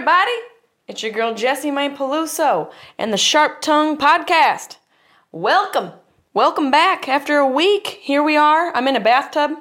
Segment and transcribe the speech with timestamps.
[0.00, 0.32] everybody.
[0.88, 4.78] It's your girl Jessimae Peluso and the Sharp Tongue Podcast.
[5.30, 5.92] Welcome.
[6.32, 7.06] Welcome back.
[7.06, 8.74] After a week, here we are.
[8.74, 9.58] I'm in a bathtub.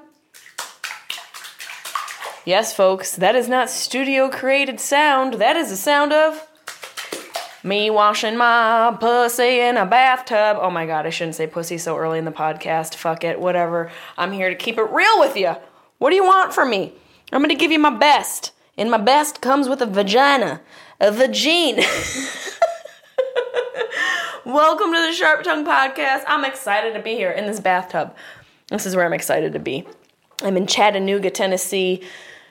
[2.45, 5.33] Yes, folks, that is not studio created sound.
[5.33, 6.47] That is the sound of
[7.61, 10.55] me washing my pussy in a bathtub.
[10.61, 12.95] Oh my god, I shouldn't say pussy so early in the podcast.
[12.95, 13.91] Fuck it, whatever.
[14.17, 15.57] I'm here to keep it real with you.
[15.97, 16.93] What do you want from me?
[17.33, 18.53] I'm gonna give you my best.
[18.79, 20.61] And my best comes with a vagina.
[21.01, 21.83] A vagine.
[24.45, 26.23] Welcome to the Sharp Tongue Podcast.
[26.25, 28.15] I'm excited to be here in this bathtub.
[28.69, 29.85] This is where I'm excited to be.
[30.43, 32.01] I'm in Chattanooga, Tennessee,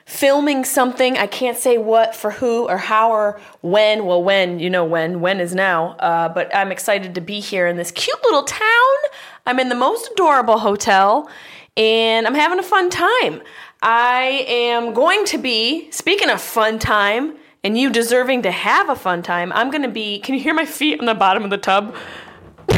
[0.05, 1.17] filming something.
[1.17, 4.05] I can't say what, for who, or how, or when.
[4.05, 5.21] Well, when, you know when.
[5.21, 5.93] When is now.
[5.93, 8.97] Uh, but I'm excited to be here in this cute little town.
[9.47, 11.27] I'm in the most adorable hotel,
[11.75, 13.41] and I'm having a fun time.
[13.81, 18.95] I am going to be, speaking of fun time, and you deserving to have a
[18.95, 20.19] fun time, I'm going to be.
[20.19, 21.95] Can you hear my feet on the bottom of the tub?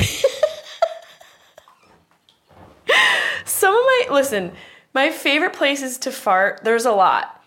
[3.46, 4.08] Some of my.
[4.12, 4.52] Listen,
[4.94, 7.44] my favorite places to fart, there's a lot.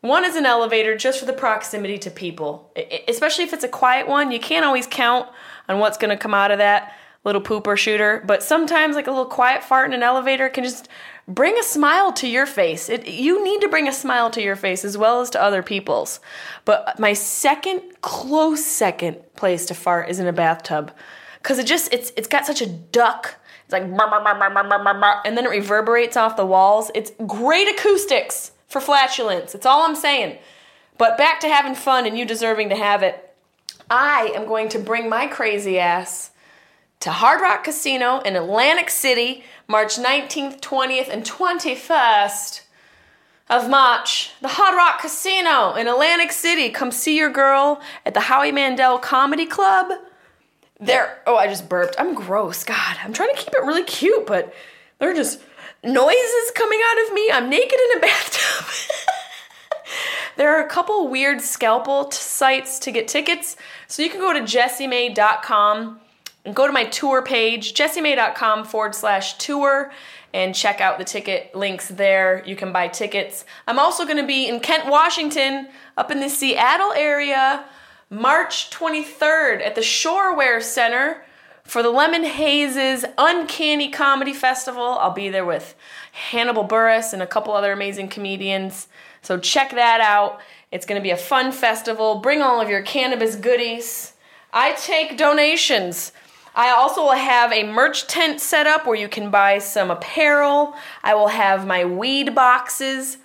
[0.00, 2.70] One is an elevator just for the proximity to people,
[3.08, 4.30] especially if it's a quiet one.
[4.30, 5.28] You can't always count
[5.68, 9.10] on what's going to come out of that little pooper shooter, but sometimes like a
[9.10, 10.88] little quiet fart in an elevator can just
[11.26, 12.88] bring a smile to your face.
[12.88, 15.62] It, you need to bring a smile to your face as well as to other
[15.62, 16.20] people's.
[16.64, 20.92] But my second, close second place to fart is in a bathtub,
[21.42, 23.36] because it just it's it's got such a duck.
[23.64, 26.90] It's like and then it reverberates off the walls.
[26.94, 29.52] It's great acoustics for flatulence.
[29.52, 30.38] That's all I'm saying.
[30.98, 33.34] But back to having fun and you deserving to have it.
[33.90, 36.30] I am going to bring my crazy ass
[37.00, 42.62] to Hard Rock Casino in Atlantic City, March 19th, 20th, and 21st
[43.50, 44.32] of March.
[44.40, 46.70] The Hard Rock Casino in Atlantic City.
[46.70, 49.92] Come see your girl at the Howie Mandel Comedy Club.
[50.80, 51.22] There.
[51.26, 51.96] Oh, I just burped.
[51.98, 52.64] I'm gross.
[52.64, 54.52] God, I'm trying to keep it really cute, but
[54.98, 55.40] there are just
[55.82, 57.30] noises coming out of me.
[57.32, 58.66] I'm naked in a bathtub.
[60.36, 63.56] there are a couple weird scalpel t- sites to get tickets.
[63.86, 66.00] So you can go to jessimae.com
[66.52, 69.92] go to my tour page, jessimae.com forward slash tour,
[70.34, 72.42] and check out the ticket links there.
[72.44, 73.44] You can buy tickets.
[73.66, 77.64] I'm also going to be in Kent, Washington, up in the Seattle area,
[78.10, 81.24] March 23rd at the ShoWare Center
[81.64, 84.98] for the Lemon Hazes Uncanny Comedy Festival.
[85.00, 85.74] I'll be there with
[86.12, 88.88] Hannibal Buress and a couple other amazing comedians.
[89.22, 90.40] So check that out.
[90.70, 92.16] It's going to be a fun festival.
[92.16, 94.12] Bring all of your cannabis goodies.
[94.52, 96.12] I take donations.
[96.54, 100.74] I also will have a merch tent set up where you can buy some apparel.
[101.02, 103.18] I will have my weed boxes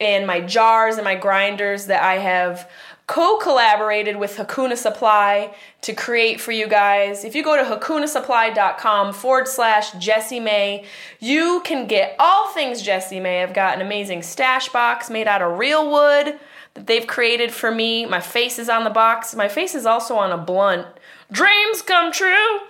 [0.00, 2.68] and my jars and my grinders that I have
[3.06, 7.24] co collaborated with Hakuna Supply to create for you guys.
[7.24, 10.84] If you go to hakunasupply.com forward slash Jessimae,
[11.20, 13.42] you can get all things Jessimae.
[13.42, 16.38] I've got an amazing stash box made out of real wood
[16.74, 18.04] that they've created for me.
[18.06, 19.34] My face is on the box.
[19.34, 20.86] My face is also on a blunt
[21.32, 22.60] Dreams come true.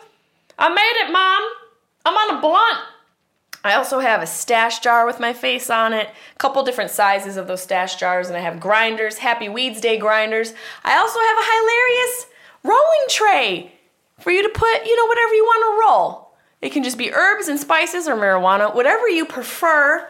[0.58, 1.42] I made it, Mom.
[2.06, 2.78] I'm on a blunt.
[3.62, 7.36] I also have a stash jar with my face on it, a couple different sizes
[7.36, 10.52] of those stash jars, and I have grinders, Happy Weeds Day grinders.
[10.84, 12.26] I also have a hilarious
[12.62, 13.72] rolling tray
[14.20, 16.30] for you to put, you know, whatever you want to roll.
[16.60, 20.08] It can just be herbs and spices or marijuana, whatever you prefer.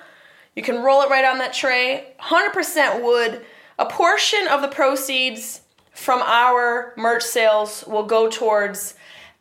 [0.55, 2.13] You can roll it right on that tray.
[2.21, 3.45] 100% wood.
[3.79, 5.63] A portion of the proceeds
[5.93, 8.95] from our merch sales will go towards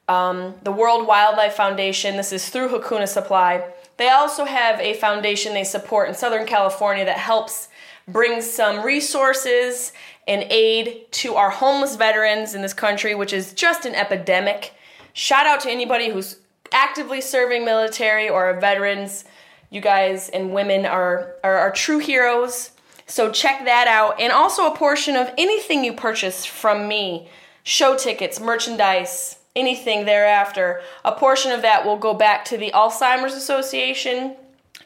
[0.08, 2.18] um, the World Wildlife Foundation.
[2.18, 3.64] This is through Hakuna Supply.
[3.98, 7.70] They also have a foundation they support in Southern California that helps
[8.08, 9.94] bring some resources
[10.28, 14.74] and aid to our homeless veterans in this country, which is just an epidemic.
[15.14, 16.38] Shout out to anybody who's
[16.72, 19.26] actively serving military or veterans.
[19.70, 22.72] You guys and women are, are, are true heroes.
[23.06, 24.20] So check that out.
[24.20, 27.30] And also a portion of anything you purchase from me
[27.64, 30.82] show tickets, merchandise, anything thereafter.
[31.06, 34.36] A portion of that will go back to the Alzheimer's Association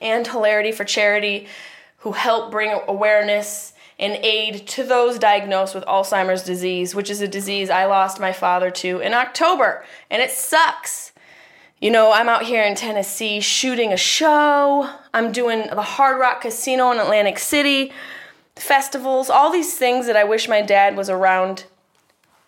[0.01, 1.47] and Hilarity for Charity,
[1.99, 7.27] who help bring awareness and aid to those diagnosed with Alzheimer's disease, which is a
[7.27, 9.83] disease I lost my father to in October.
[10.11, 11.13] And it sucks.
[11.79, 14.89] You know, I'm out here in Tennessee shooting a show.
[15.13, 17.91] I'm doing the Hard Rock Casino in Atlantic City,
[18.57, 21.65] festivals, all these things that I wish my dad was around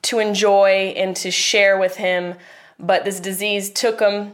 [0.04, 2.36] to enjoy and to share with him.
[2.80, 4.34] But this disease took him,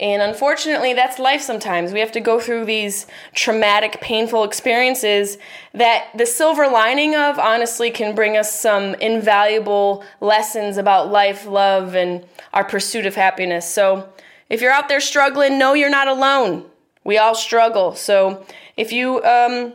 [0.00, 1.92] And unfortunately, that's life sometimes.
[1.92, 5.36] We have to go through these traumatic, painful experiences
[5.74, 11.94] that the silver lining of honestly can bring us some invaluable lessons about life, love,
[11.94, 12.24] and
[12.54, 13.70] our pursuit of happiness.
[13.70, 14.08] So
[14.48, 16.64] if you're out there struggling, know you're not alone.
[17.04, 17.94] We all struggle.
[17.94, 18.46] So
[18.78, 19.74] if you um,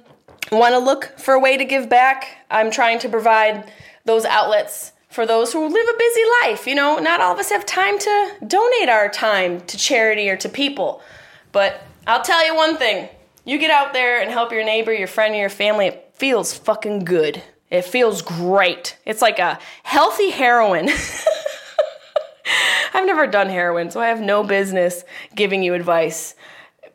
[0.52, 3.72] want to look for a way to give back, I'm trying to provide
[4.06, 6.68] those outlets for those who live a busy life.
[6.68, 10.38] You know, not all of us have time to donate our time to charity or
[10.38, 11.02] to people.
[11.52, 13.10] But I'll tell you one thing
[13.46, 16.54] you get out there and help your neighbor, your friend, or your family, it feels
[16.54, 17.42] fucking good.
[17.70, 18.98] It feels great.
[19.06, 20.90] It's like a healthy heroin.
[22.94, 25.04] I've never done heroin, so I have no business
[25.36, 26.36] giving you advice,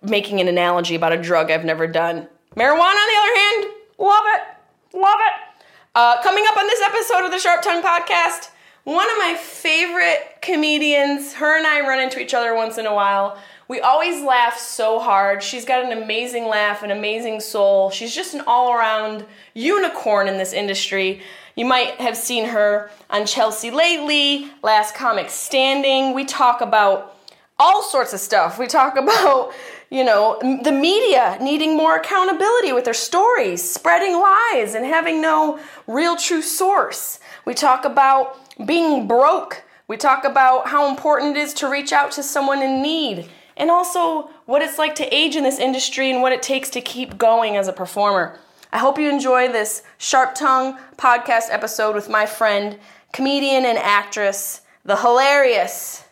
[0.02, 2.28] making an analogy about a drug I've never done.
[2.56, 4.98] Marijuana, on the other hand, love it.
[4.98, 5.64] Love it.
[5.94, 8.50] Uh, coming up on this episode of the Sharp Tongue Podcast,
[8.82, 11.34] one of my favorite comedians.
[11.34, 13.38] Her and I run into each other once in a while.
[13.68, 15.44] We always laugh so hard.
[15.44, 17.90] She's got an amazing laugh, an amazing soul.
[17.90, 19.24] She's just an all around
[19.54, 21.22] unicorn in this industry.
[21.54, 26.14] You might have seen her on Chelsea Lately, Last Comic Standing.
[26.14, 27.16] We talk about
[27.60, 28.58] all sorts of stuff.
[28.58, 29.52] We talk about
[29.90, 35.58] you know, the media needing more accountability with their stories, spreading lies, and having no
[35.88, 37.18] real true source.
[37.44, 39.64] We talk about being broke.
[39.88, 43.68] We talk about how important it is to reach out to someone in need, and
[43.68, 47.18] also what it's like to age in this industry and what it takes to keep
[47.18, 48.38] going as a performer.
[48.72, 52.78] I hope you enjoy this Sharp Tongue podcast episode with my friend,
[53.12, 56.04] comedian and actress, the hilarious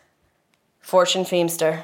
[0.81, 1.83] Fortune Feimster.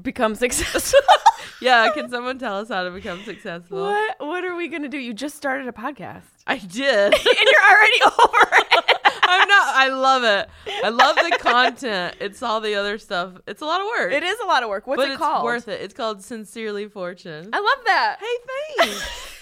[0.00, 1.00] become successful.
[1.60, 3.80] yeah, can someone tell us how to become successful?
[3.82, 4.98] what what are we gonna do?
[4.98, 6.24] You just started a podcast.
[6.46, 7.12] I did.
[7.14, 8.96] and you're already over it.
[9.22, 10.48] I'm not I love it.
[10.84, 12.16] I love the content.
[12.20, 13.34] It's all the other stuff.
[13.46, 14.12] It's a lot of work.
[14.12, 14.86] It is a lot of work.
[14.86, 15.44] What's but it it's called?
[15.44, 15.80] worth it.
[15.80, 17.50] It's called Sincerely Fortune.
[17.52, 18.16] I love that.
[18.20, 19.36] hey, thanks.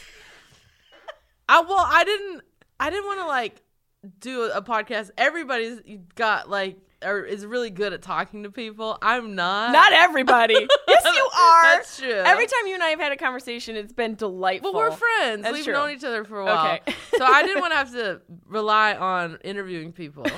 [1.49, 2.43] I well, I didn't
[2.81, 3.63] I didn't want to like
[4.21, 5.11] do a podcast.
[5.17, 5.81] Everybody's
[6.15, 8.99] got like or is really good at talking to people.
[9.03, 9.73] I'm not.
[9.73, 10.55] Not everybody.
[10.89, 11.63] yes, you are.
[11.63, 12.11] That's true.
[12.11, 14.73] Every time you and I have had a conversation, it's been delightful.
[14.73, 15.43] Well, we're friends.
[15.43, 15.75] That's We've true.
[15.75, 16.75] known each other for a while.
[16.75, 16.95] Okay.
[17.17, 20.27] so I didn't want to have to rely on interviewing people.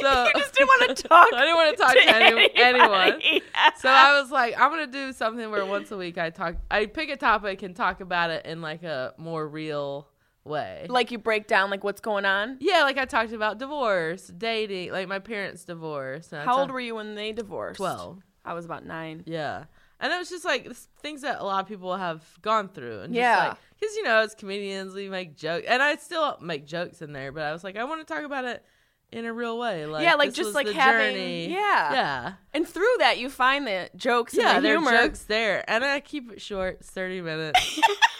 [0.00, 1.28] So you just didn't want to talk.
[1.34, 3.12] I didn't want to talk to, any, anyone.
[3.12, 3.42] anybody.
[3.76, 6.56] So I was like, I'm gonna do something where once a week I talk.
[6.70, 10.08] I pick a topic and talk about it in like a more real
[10.44, 10.86] way.
[10.88, 12.56] like you break down like what's going on.
[12.60, 16.30] yeah, like I talked about divorce, dating, like my parents' divorce.
[16.30, 17.76] How old were you when they divorced?
[17.76, 18.22] Twelve.
[18.44, 19.22] I was about nine.
[19.26, 19.64] Yeah.
[20.00, 20.68] And it was just like
[21.00, 23.02] things that a lot of people have gone through.
[23.02, 23.34] And Yeah.
[23.36, 25.64] just like, because, you know, as comedians, we make jokes.
[25.68, 28.24] And I still make jokes in there, but I was like, I want to talk
[28.24, 28.64] about it
[29.12, 29.86] in a real way.
[29.86, 31.46] Like, Yeah, like this just like the having- journey.
[31.52, 31.92] yeah.
[31.92, 32.32] Yeah.
[32.52, 34.90] And through that, you find the jokes Yeah, and the there humor.
[34.96, 35.62] are jokes there.
[35.70, 37.78] And I keep it short, 30 minutes.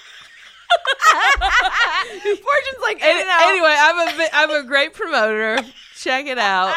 [2.22, 5.58] Fortune's like, and anyway, I'm a, I'm a great promoter.
[5.96, 6.74] Check it out.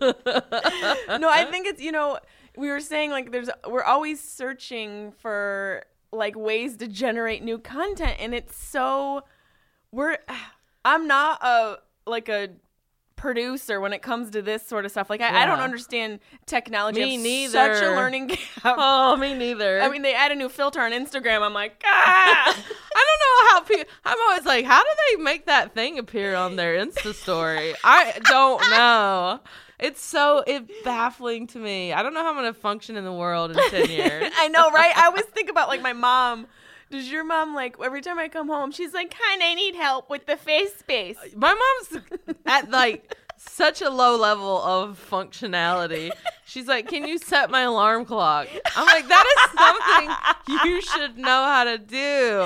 [1.20, 2.18] no, I think it's you know
[2.56, 8.16] we were saying like there's we're always searching for like ways to generate new content,
[8.18, 9.22] and it's so
[9.92, 10.18] we're
[10.84, 12.50] I'm not a like a
[13.16, 15.10] producer when it comes to this sort of stuff.
[15.10, 17.16] Like I, I don't understand technology.
[17.16, 18.38] Me have Such a learning gap.
[18.64, 19.80] oh, me neither.
[19.80, 21.42] I mean, they add a new filter on Instagram.
[21.42, 22.64] I'm like, ah.
[22.96, 23.92] I don't know how people.
[24.04, 27.74] I'm always like, how do they make that thing appear on their Insta story?
[27.82, 29.40] I don't know.
[29.78, 31.92] It's so it baffling to me.
[31.92, 34.32] I don't know how I'm gonna function in the world in ten years.
[34.38, 34.96] I know, right?
[34.96, 36.46] I always think about like my mom.
[36.90, 40.08] Does your mom like every time I come home, she's like, "Kind I need help
[40.10, 42.04] with the face space." Uh, my mom's
[42.46, 46.10] at like such a low level of functionality
[46.46, 51.18] She's like, "Can you set my alarm clock?" I'm like, "That is something you should
[51.18, 52.40] know how to do."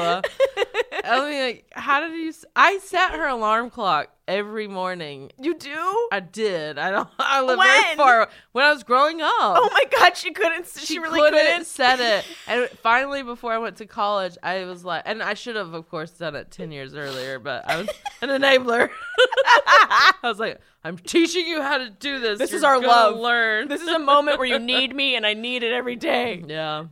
[1.04, 2.30] I mean, like, how did you?
[2.30, 5.30] s- I set her alarm clock every morning.
[5.40, 6.08] You do?
[6.12, 6.78] I did.
[6.78, 7.08] I don't.
[7.18, 7.66] I live When?
[7.66, 9.28] very far when I was growing up.
[9.32, 10.66] Oh my god, she couldn't.
[10.68, 11.66] She, really couldn't.
[11.66, 12.24] set it.
[12.46, 15.88] And finally, before I went to college, I was like, and I should have, of
[15.88, 17.88] course, done it ten years earlier, but I was
[18.22, 18.88] an enabler.
[19.16, 22.38] I was like, I'm teaching you how to do this.
[22.38, 23.16] This You're is our love.
[23.18, 23.68] Learn.
[23.68, 26.42] This is a moment where you need me, and I need it every day.
[26.46, 26.84] yeah.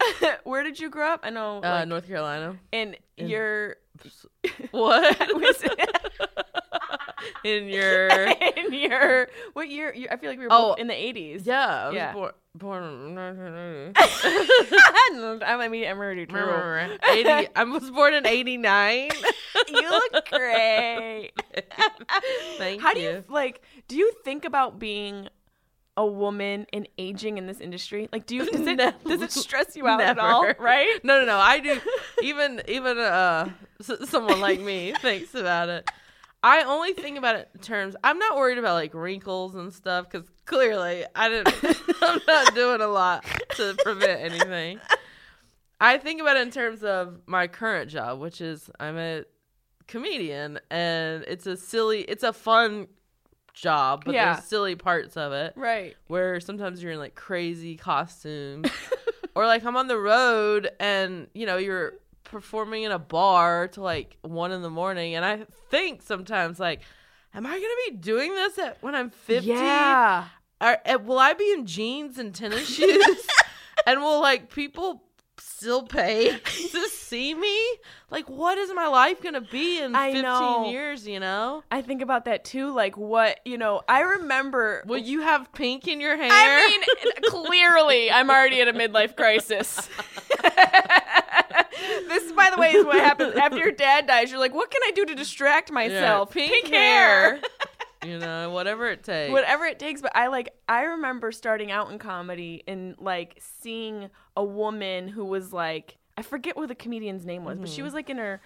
[0.44, 1.20] Where did you grow up?
[1.22, 2.56] I know, Uh, like, North Carolina.
[2.72, 3.76] And in your
[4.70, 5.16] What?
[7.44, 8.08] In your.
[8.56, 9.92] in your what year?
[9.94, 11.46] You, I feel like we were Oh, both in the eighties.
[11.46, 12.12] Yeah, I was Yeah.
[12.12, 12.32] born.
[12.54, 15.44] Born in 1980.
[15.44, 16.98] I mean, I'm already true.
[17.08, 19.10] 80 I was born in 89.
[19.68, 21.30] you look great.
[22.58, 23.08] Thank How do you.
[23.10, 23.62] you like?
[23.86, 25.28] Do you think about being
[25.96, 28.08] a woman and aging in this industry?
[28.12, 30.42] Like, do you does it, does it stress you out at all?
[30.44, 30.62] Never.
[30.62, 30.98] Right?
[31.04, 31.38] No, no, no.
[31.38, 31.80] I do.
[32.22, 35.88] Even even uh, s- someone like me thinks about it.
[36.48, 37.94] I only think about it in terms.
[38.02, 41.54] I'm not worried about like wrinkles and stuff because clearly I didn't.
[42.02, 43.22] I'm not doing a lot
[43.56, 44.80] to prevent anything.
[45.78, 49.24] I think about it in terms of my current job, which is I'm a
[49.86, 52.88] comedian, and it's a silly, it's a fun
[53.52, 54.32] job, but Yeah.
[54.32, 55.96] there's silly parts of it Right.
[56.06, 58.68] where sometimes you're in like crazy costumes
[59.34, 61.94] or like I'm on the road and you know you're
[62.28, 66.82] performing in a bar to like one in the morning and I think sometimes like
[67.34, 70.26] am I gonna be doing this at when I'm 50 Yeah.
[70.60, 73.26] Are, uh, will I be in jeans and tennis shoes
[73.86, 75.04] and will like people
[75.40, 76.36] still pay
[76.72, 77.56] to see me
[78.10, 80.68] like what is my life gonna be in I 15 know.
[80.70, 82.72] years you know I think about that too.
[82.72, 83.82] Like, what you know?
[83.88, 84.82] I remember.
[84.86, 89.16] will you have pink in your hair I mean, clearly, I'm already in a midlife
[89.16, 89.88] crisis.
[92.08, 94.30] this, by the way, is what happens after your dad dies.
[94.30, 96.32] You're like, what can I do to distract Yeah, myself?
[96.32, 97.40] pink, hair.
[98.04, 99.32] you know, whatever it takes.
[99.32, 100.00] whatever it takes.
[100.00, 105.24] But I like, I remember starting out in comedy and like seeing a woman who
[105.24, 107.84] was like, I forget what the comedian's name was, but she mm-hmm.
[107.84, 108.40] was like in her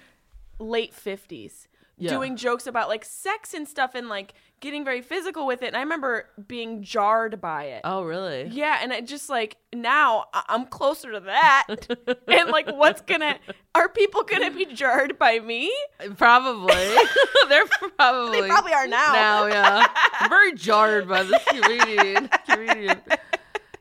[0.59, 1.67] late 50s.
[2.03, 2.11] Yeah.
[2.11, 5.67] Doing jokes about like sex and stuff and like getting very physical with it.
[5.69, 7.83] And I remember being jarred by it.
[7.85, 8.49] Oh, really?
[8.49, 11.67] Yeah, and it just like now I- I'm closer to that,
[12.29, 13.39] and like, what's gonna?
[13.77, 15.73] Are people gonna be jarred by me?
[16.17, 16.75] Probably.
[17.49, 17.67] They're
[17.97, 18.41] probably.
[18.43, 19.13] They probably are now.
[19.13, 19.87] Now, yeah.
[20.21, 22.29] I'm very jarred by this comedian.
[22.49, 23.01] comedian.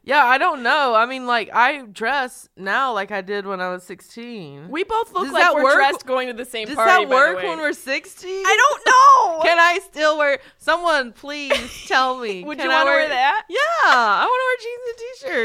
[0.04, 0.96] Yeah, I don't know.
[0.96, 4.70] I mean, like, I dress now like I did when I was 16.
[4.70, 5.76] We both look Does like that we're work?
[5.76, 6.90] dressed going to the same Does party.
[7.06, 8.28] that by work when we're 60?
[8.28, 9.42] I don't know.
[9.44, 10.40] Can I still wear?
[10.58, 12.44] Someone, please tell me.
[12.44, 13.44] Would Can you want to wear that?
[13.48, 14.98] Yeah, I want to wear jeans and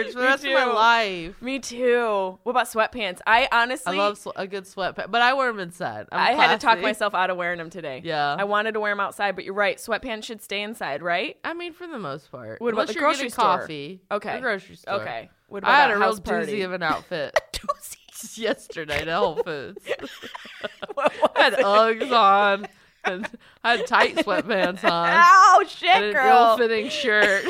[0.05, 1.43] t-shirts for the rest of my life.
[1.43, 2.39] Me too.
[2.43, 3.21] What about sweatpants?
[3.27, 6.07] I I honestly, love sw- a good sweatpants, but I wear them inside.
[6.11, 8.01] I'm I had to talk myself out of wearing them today.
[8.05, 8.35] Yeah.
[8.39, 9.77] I wanted to wear them outside, but you're right.
[9.77, 11.37] Sweatpants should stay inside, right?
[11.45, 12.61] I mean, for the most part.
[12.61, 13.59] What about the grocery store?
[13.59, 14.01] coffee.
[14.11, 14.46] Okay.
[14.47, 14.95] Grocery store.
[15.01, 15.29] Okay.
[15.49, 16.53] What about I had a real house party?
[16.53, 17.39] doozy of an outfit
[18.35, 19.85] yesterday to Whole Foods.
[20.95, 21.59] What was I had it?
[21.61, 22.67] Uggs on.
[23.05, 23.29] And
[23.63, 25.11] I had tight sweatpants on.
[25.15, 26.51] Oh shit, and an girl.
[26.53, 27.45] ill-fitting shirt.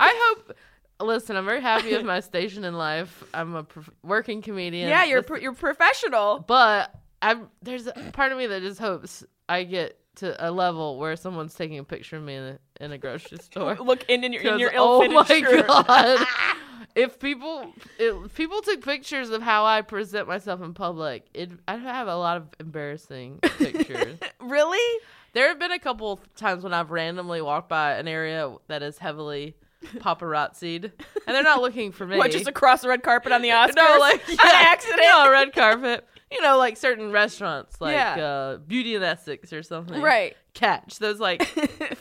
[0.00, 0.56] I hope.
[1.00, 3.22] Listen, I'm very happy with my station in life.
[3.32, 4.88] I'm a prof- working comedian.
[4.88, 6.40] Yeah, you're This- pro- you're professional.
[6.40, 10.98] but I'm there's a part of me that just hopes I get to a level
[10.98, 13.76] where someone's taking a picture of me in a, in a grocery store.
[13.76, 15.66] Look in, in your in your oh my shirt.
[15.66, 16.26] god!
[16.94, 21.80] if people if people took pictures of how I present myself in public, it I'd
[21.80, 24.18] have a lot of embarrassing pictures.
[24.40, 25.00] Really?
[25.34, 28.82] there have been a couple of times when I've randomly walked by an area that
[28.82, 29.56] is heavily
[29.98, 30.84] paparazzi'd,
[31.26, 32.16] and they're not looking for me.
[32.16, 32.30] What?
[32.30, 33.76] Just across the red carpet on the Oscars?
[33.76, 35.00] no, like yeah, accident?
[35.00, 36.06] no, red carpet.
[36.30, 38.14] You know, like certain restaurants, like Yeah.
[38.24, 40.02] uh, Beauty and Essex or something.
[40.02, 40.36] Right.
[40.54, 41.48] Catch those like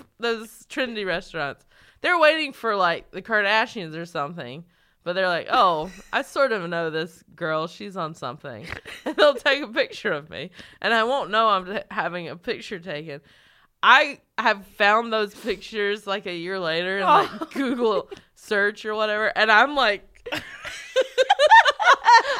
[0.19, 1.65] those trendy restaurants.
[2.01, 4.65] They're waiting for like the Kardashians or something,
[5.03, 7.67] but they're like, "Oh, I sort of know this girl.
[7.67, 8.65] She's on something."
[9.05, 12.35] And they'll take a picture of me, and I won't know I'm t- having a
[12.35, 13.21] picture taken.
[13.81, 19.27] I have found those pictures like a year later in like Google search or whatever,
[19.37, 20.03] and I'm like.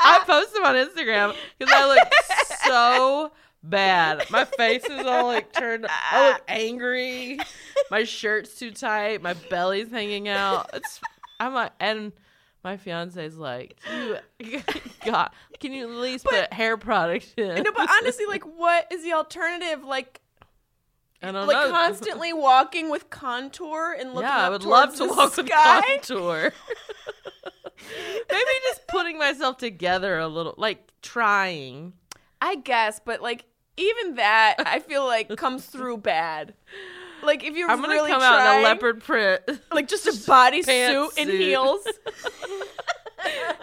[0.07, 2.13] I post them on Instagram because I look
[2.65, 3.31] so
[3.63, 4.23] bad.
[4.29, 5.85] My face is all like turned.
[5.89, 7.39] I look angry.
[7.91, 9.21] My shirt's too tight.
[9.21, 10.69] My belly's hanging out.
[10.73, 11.01] It's.
[11.39, 12.13] I'm like, and
[12.63, 13.77] my fiance's like,
[14.39, 14.61] you,
[15.05, 17.63] God, can you at least put hair product in?
[17.63, 19.83] No, but honestly, like, what is the alternative?
[19.83, 20.19] Like,
[21.21, 21.71] I don't like know.
[21.71, 25.81] constantly walking with contour and looking yeah, I would love to walk with sky.
[25.81, 26.51] contour.
[28.29, 31.93] Maybe just putting myself together a little, like trying.
[32.41, 33.45] I guess, but like
[33.77, 36.53] even that, I feel like comes through bad.
[37.23, 39.41] Like if you're I'm gonna really come out in a leopard print.
[39.71, 41.85] like just a bodysuit and heels,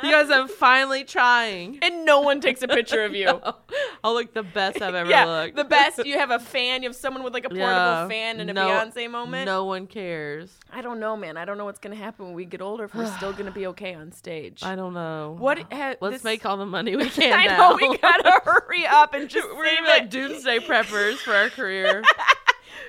[0.03, 1.79] you guys, I'm finally trying.
[1.83, 3.29] and no one takes a picture of you.
[4.05, 5.57] I'll look the best I've ever yeah, looked.
[5.57, 6.01] the best.
[6.05, 6.83] You have a fan.
[6.83, 8.09] You have someone with like a portable Yeah.
[8.09, 9.47] fan and a No- Beyonce moment.
[9.47, 10.51] No one cares.
[10.73, 11.37] I don't know, man.
[11.37, 12.85] I don't know what's gonna happen when we get older.
[12.85, 14.63] If we're still gonna be okay on stage.
[14.65, 15.37] I don't know.
[15.39, 17.33] What ha- Let's this- make all the money we can.
[17.39, 17.71] I now.
[17.71, 21.49] know we gotta hurry up and just We're gonna be like doomsday preppers for our
[21.49, 22.03] career.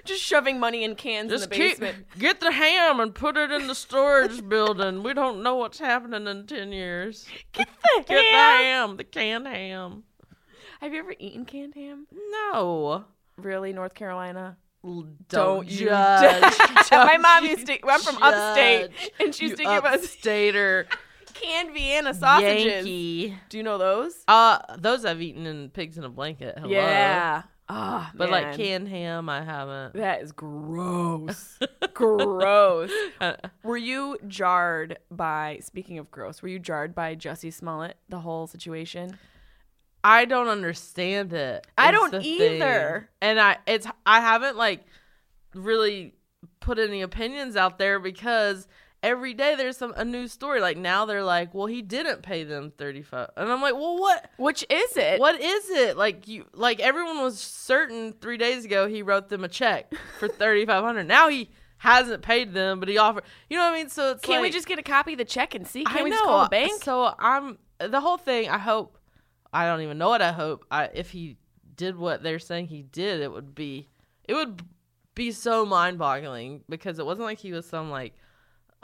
[0.06, 1.98] Just shoving money in cans Just in the basement.
[2.14, 5.04] keep get the ham and put it in the storage building.
[5.04, 7.28] We don't know what's happening in ten years.
[7.54, 8.62] Get the Get the ham.
[8.90, 10.04] ham, the canned ham.
[10.82, 12.08] Have you ever eaten canned ham?
[12.52, 13.06] No,
[13.38, 14.58] Really, North Carolina?
[14.84, 16.54] don't, Don't you judge.
[16.92, 17.78] My mom used to.
[17.90, 20.86] I'm from upstate, and she used You to give us upstater
[21.34, 22.66] canned Vienna sausages.
[22.66, 23.36] Yankee.
[23.50, 24.16] Do you know those?
[24.28, 26.56] Uh, those I've eaten in pigs in a blanket.
[26.58, 26.70] Hello.
[26.70, 27.44] Yeah.
[27.68, 29.96] Ah, but like canned ham, I haven't.
[29.96, 31.58] That is gross.
[31.94, 32.92] gross.
[33.64, 35.60] Were you jarred by?
[35.64, 37.98] Speaking of gross, were you jarred by Jussie Smollett?
[38.10, 39.18] The whole situation.
[40.04, 41.66] I don't understand it.
[41.76, 42.56] I don't the thing.
[42.56, 43.10] either.
[43.22, 44.86] And I it's I haven't like
[45.56, 46.14] really
[46.60, 48.68] put any opinions out there because
[49.06, 50.60] every day there's some a new story.
[50.60, 53.98] Like now they're like, well, he didn't pay them thirty five, and I'm like, well,
[53.98, 54.30] what?
[54.38, 55.20] Which is it?
[55.20, 56.28] What is it like?
[56.28, 60.66] You like everyone was certain three days ago he wrote them a check for thirty
[60.66, 61.08] five hundred.
[61.08, 63.24] Now he hasn't paid them, but he offered.
[63.50, 63.90] You know what I mean?
[63.90, 65.86] So it's Can't we just get a copy of the check and see?
[65.86, 66.16] Can't I we know.
[66.18, 66.84] just call the bank?
[66.84, 68.50] So I'm the whole thing.
[68.50, 68.98] I hope.
[69.54, 70.66] I don't even know what I hope.
[70.72, 71.38] I if he
[71.76, 73.88] did what they're saying he did, it would be
[74.26, 74.62] it would
[75.14, 78.14] be so mind boggling because it wasn't like he was some like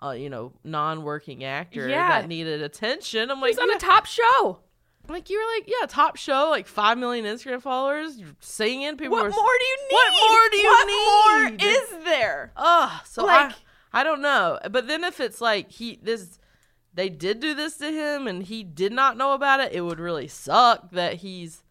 [0.04, 2.22] uh, you know non working actor Yeah.
[2.22, 3.30] that needed attention.
[3.32, 3.76] I'm like he's on yeah.
[3.76, 4.60] a top show.
[5.08, 8.98] I'm like you were like yeah top show like five million Instagram followers you're singing
[8.98, 9.94] people What were more do you need?
[9.94, 11.58] What more do you what need?
[11.60, 12.52] What more is there?
[12.56, 13.52] Ugh, so Like-
[13.94, 14.60] I, I don't know.
[14.70, 16.40] But then if it's like he this
[16.94, 20.00] they did do this to him and he did not know about it, it would
[20.00, 21.64] really suck that he's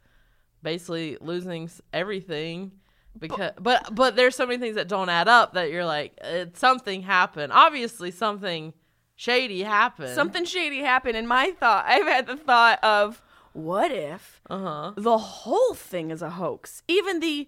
[0.62, 2.72] basically losing everything
[3.18, 6.56] because but but there's so many things that don't add up that you're like it,
[6.56, 7.52] something happened.
[7.52, 8.72] Obviously something
[9.20, 10.14] shady happened.
[10.14, 11.84] Something shady happened, and my thought.
[11.86, 14.92] I've had the thought of, what if uh-huh.
[14.96, 16.82] the whole thing is a hoax?
[16.88, 17.46] Even the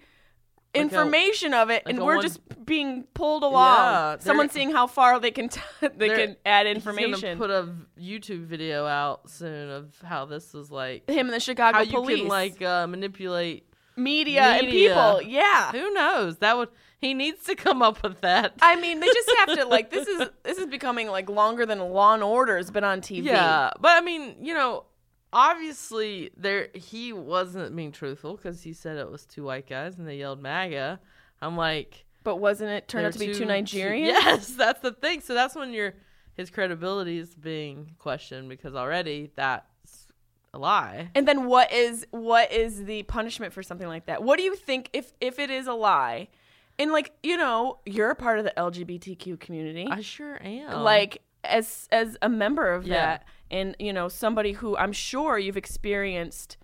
[0.74, 3.78] a- information of it, like and we're one- just being pulled along.
[3.78, 5.60] Yeah, Someone seeing how far they can t-
[5.96, 7.38] they can add information.
[7.38, 11.78] put a YouTube video out soon of how this is like Him and the Chicago
[11.78, 13.66] how you police, can like uh, manipulate
[13.96, 15.22] media, and people.
[15.22, 15.72] Yeah.
[15.72, 16.38] Who knows?
[16.38, 16.68] That would
[17.02, 18.54] he needs to come up with that.
[18.62, 21.80] I mean, they just have to like this is this is becoming like longer than
[21.80, 23.24] Law and Order has been on TV.
[23.24, 24.84] yeah, but I mean, you know,
[25.32, 30.06] obviously there he wasn't being truthful because he said it was two white guys and
[30.06, 31.00] they yelled MAGA.
[31.40, 34.06] I'm like, But wasn't it turned out to be two Nigerians?
[34.06, 35.20] Yes, that's the thing.
[35.20, 35.94] So that's when your
[36.34, 39.66] his credibility is being questioned because already that's
[40.54, 41.10] a lie.
[41.14, 44.22] And then what is what is the punishment for something like that?
[44.22, 46.28] What do you think if if it is a lie?
[46.78, 49.86] And like, you know, you're a part of the LGBTQ community.
[49.90, 50.82] I sure am.
[50.82, 52.94] like as as a member of Yeah.
[52.94, 56.56] that and you know, somebody who I'm sure you've experienced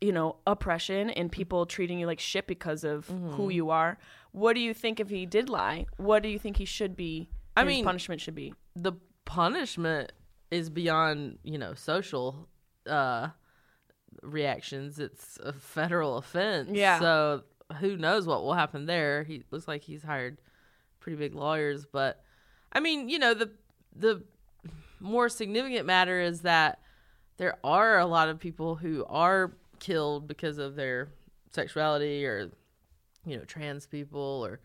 [0.00, 3.30] you know, oppression and people treating you like shit because of Mm-hmm.
[3.34, 3.98] who you are.
[4.32, 5.86] What do you think if he did lie?
[5.96, 7.28] What do you think he should be?
[7.56, 8.52] I his mean- punishment should be.
[8.74, 8.92] the
[9.24, 10.12] punishment
[10.50, 12.48] is beyond you know social
[12.86, 13.28] uh
[14.22, 16.70] reactions it's a federal offense.
[16.72, 16.98] Yeah.
[17.00, 17.42] so
[17.80, 19.22] who knows what will happen there?
[19.24, 20.38] He looks like he's hired
[21.00, 22.22] pretty big lawyers but
[22.72, 23.50] i mean you know the
[23.96, 24.22] the
[25.00, 26.78] more significant matter is that
[27.38, 31.08] there are a lot of people who are killed because of their
[31.50, 32.50] sexuality or
[33.26, 34.60] you know trans people or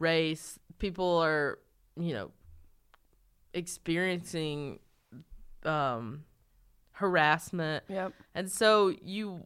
[0.00, 0.58] race.
[0.78, 1.58] People are
[1.96, 2.30] you know
[3.54, 4.78] experiencing
[5.64, 6.24] um
[6.98, 8.12] harassment Yep.
[8.34, 9.44] and so you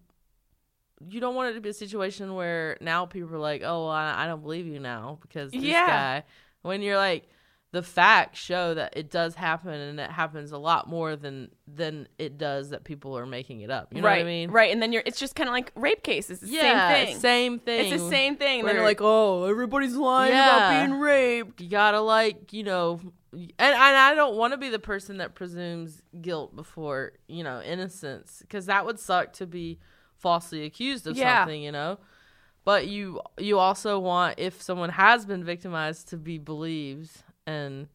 [1.09, 4.25] you don't want it to be a situation where now people are like oh I,
[4.25, 5.87] I don't believe you now because this Yeah.
[5.87, 6.25] guy
[6.63, 7.29] when you're like
[7.73, 12.07] the facts show that it does happen and it happens a lot more than than
[12.19, 14.19] it does that people are making it up you know right.
[14.19, 14.71] what i mean Right.
[14.73, 16.43] And then you're it's just kind of like rape cases.
[16.43, 17.19] It's the yeah same thing.
[17.21, 18.61] same thing It's the same thing.
[18.61, 20.57] And then they're like, oh, everybody's lying Yeah.
[20.57, 21.61] about being raped.
[21.63, 23.01] you gotta like you know
[23.33, 27.63] and, and i don't want to be the person that presumes guilt before you know
[27.63, 29.79] innocence because that would suck to be
[30.19, 31.41] falsely accused of Yeah.
[31.41, 31.99] something you know
[32.65, 37.89] but you you also want if someone has been victimized to be believed and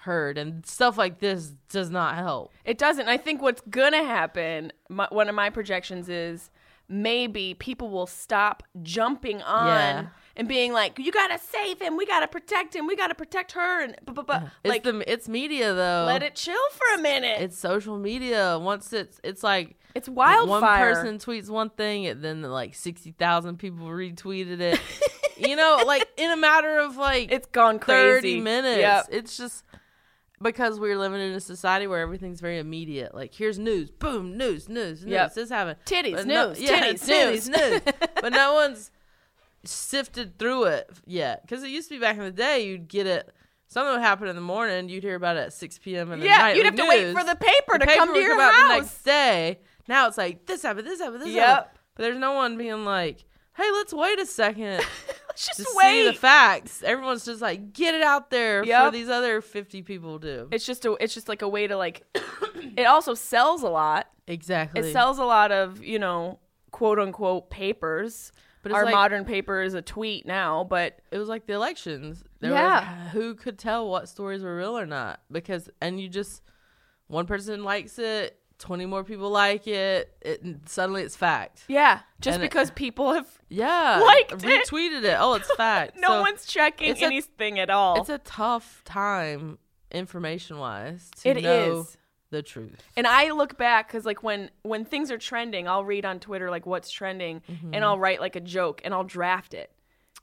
[0.00, 3.08] heard and stuff like this does not help It doesn't.
[3.08, 4.72] I think what's gonna happen.
[4.88, 6.50] My, one of my projections is
[6.88, 10.06] maybe people will stop jumping on Yeah.
[10.36, 11.96] and being like, "You gotta save him.
[11.96, 12.86] We gotta protect him.
[12.88, 16.22] We gotta protect her." And bu- bu- bu- it's like, the it's media though let
[16.24, 17.40] it chill for a minute.
[17.40, 20.48] it's social media once it's it's like It's wildfire.
[20.48, 20.62] one
[20.94, 24.80] person tweets one thing and then like 60,000 people retweeted it
[25.36, 28.36] you know like in a matter of like It's gone crazy.
[28.36, 29.06] 30 minutes Yep.
[29.10, 29.64] it's just
[30.40, 34.68] because we're living in a society where everything's very immediate like here's news boom news
[34.68, 35.34] news news Yep.
[35.34, 37.48] this happened Titties, But no- news, yeah, titties, titties, news.
[37.48, 37.80] news
[38.20, 38.90] but no one's
[39.64, 43.06] sifted through it yet because it used to be back in the day you'd get
[43.06, 43.32] it
[43.68, 46.38] something would happen in the morning you'd hear about it at 6 p.m the yeah,
[46.38, 48.68] night you'd have to wait for the paper to come to your the house.
[48.68, 49.60] next day.
[49.88, 51.44] Now it's like this happened, this happened, this Yep.
[51.46, 51.78] happened.
[51.96, 53.24] But there's no one being like,
[53.56, 54.80] "Hey, let's wait a second
[55.32, 58.84] Let's just to see the facts." Everyone's just like, "Get it out there Yep.
[58.84, 60.92] for these other 50 people do." it's just a.
[61.00, 62.04] It's just like a way to like.
[62.76, 64.08] it also sells a lot.
[64.26, 64.80] exactly.
[64.80, 66.38] It sells a lot of you know
[66.70, 68.32] quote unquote papers.
[68.62, 71.52] But it's Our like- modern paper is a tweet now, but it was like the
[71.54, 72.22] elections.
[72.38, 73.02] There Yeah.
[73.06, 75.20] was, who could tell what stories were real or not?
[75.32, 76.42] Because and you just
[77.08, 81.64] one person likes it, 20 more people like it, it suddenly it's fact.
[81.68, 84.00] yeah, just And it- because people have Yeah.
[84.04, 84.38] Liked it.
[84.40, 85.16] retweeted it.
[85.18, 85.96] Oh, it's fact.
[85.98, 88.00] no So- one's checking it's a- anything at all.
[88.00, 89.58] It's a tough time
[89.90, 91.98] information wise to It know is.
[92.30, 92.80] the truth.
[92.96, 96.48] and I look back because like when when things are trending, I'll read on Twitter
[96.50, 97.74] like what's trending, mm-hmm.
[97.74, 99.70] and I'll write like a joke and I'll draft it.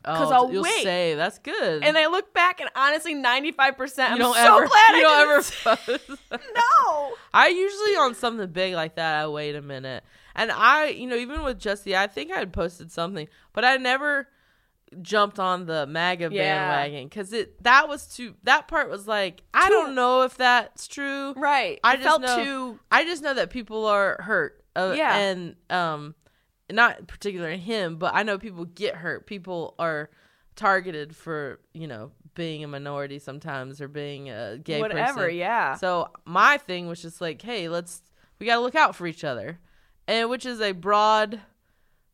[0.06, 0.84] 'Cause oh, I'll you'll wait.
[0.84, 1.84] say that's good.
[1.84, 4.12] And I look back and honestly, ninety five percent.
[4.14, 6.22] I'm you don't so ever, glad you I don't didn't ever post.
[6.56, 7.14] No.
[7.34, 9.22] I usually on something big like that.
[9.24, 10.04] I wait a minute,
[10.36, 13.76] and I, you know, even with Jussie, I think I had posted something, but I
[13.78, 14.28] never
[15.02, 16.58] jumped on the MAGA Yeah.
[16.68, 18.36] bandwagon because it that was too.
[18.44, 21.34] That part was like I Too- don't know if that's true.
[21.34, 21.80] Right.
[21.84, 22.80] I just felt know- too.
[22.90, 24.64] I just know that people are hurt.
[24.76, 25.16] Uh, Yeah.
[25.18, 26.16] And um,
[26.72, 29.26] not particular him, but I know people get hurt.
[29.26, 30.10] People are
[30.56, 34.98] targeted for you know being a minority sometimes or being a gay person.
[34.98, 35.38] Whatever, person.
[35.38, 35.76] yeah.
[35.76, 38.02] So my thing was just like, hey, let's
[38.40, 39.60] we gotta look out for each other,
[40.08, 41.42] and which is a broad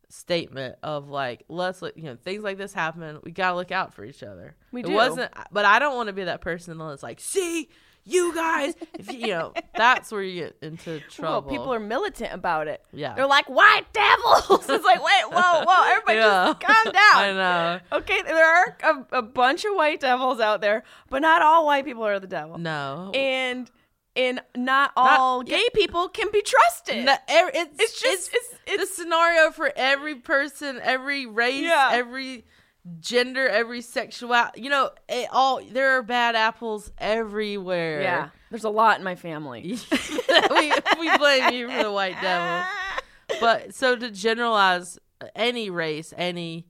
[0.10, 3.94] statement of like let's look you know things like this happen we gotta look out
[3.94, 4.94] for each other We it do.
[4.94, 7.70] wasn't but i don't want to be that person that's like see
[8.06, 11.80] you guys if you, you know that's where you get into Well, trouble people are
[11.80, 12.84] militant about it.
[12.94, 13.16] Yeah.
[13.16, 14.70] They're like white devils.
[14.70, 16.96] it's like wait, whoa, whoa, everybody just calm down.
[17.16, 21.42] i know Okay, there are a, a bunch of white devils out there, but not
[21.42, 22.58] all white people are the devil.
[22.58, 23.70] no And
[24.16, 25.58] and not all yeah.
[25.58, 27.04] gay people can be trusted.
[27.06, 31.90] No, it's, It's just- it's, it's- the scenario for every person, every race, Yeah.
[31.92, 32.46] every
[33.00, 34.62] gender, every sexuality.
[34.62, 38.02] You know, it all there are bad apples everywhere.
[38.02, 39.78] yeah, there's a lot in my family.
[40.52, 42.66] we we blame you for the white devil.
[43.42, 45.00] But so to generalize
[45.36, 46.68] any race, any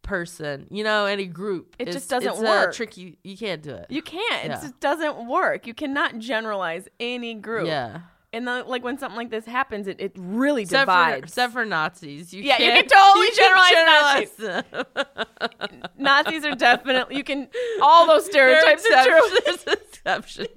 [0.00, 2.74] person, you know, any group, It just doesn't it's, work.
[2.74, 3.18] tricky.
[3.22, 3.86] You can't do it.
[3.90, 4.46] You can't.
[4.46, 5.66] It just doesn't work.
[5.66, 7.66] You cannot generalize any group.
[7.66, 8.00] yeah.
[8.36, 11.22] And then, like when something like this happens, it, it really Except for, divides.
[11.22, 12.34] except for Nazis.
[12.34, 15.88] You Yeah, you can totally you generalize generalize them.
[15.98, 17.48] Nazis are definitely you can
[17.80, 19.38] all those stereotypes are true.
[19.46, 20.48] There's exceptions.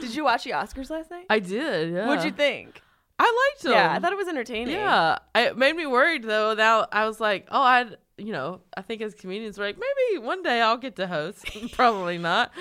[0.00, 1.26] Did you watch the Oscars last night?
[1.28, 1.92] I did.
[1.92, 2.06] Yeah.
[2.06, 2.80] What'd you think?
[3.18, 3.72] I liked them.
[3.72, 4.74] Yeah, I thought it was entertaining.
[4.74, 6.54] Yeah, it made me worried though.
[6.54, 10.24] Now I was like, oh, I, you know, I think as comedians, we're like, maybe
[10.24, 11.44] one day I'll get to host.
[11.72, 12.52] Probably not.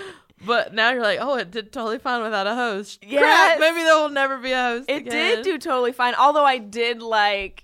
[0.45, 3.01] But now you're like, oh, it did totally fine without a host.
[3.01, 3.59] Crap, Yes.
[3.59, 4.85] maybe there will never be a host.
[4.89, 5.11] It again.
[5.11, 6.13] did do totally fine.
[6.15, 7.63] Although I did like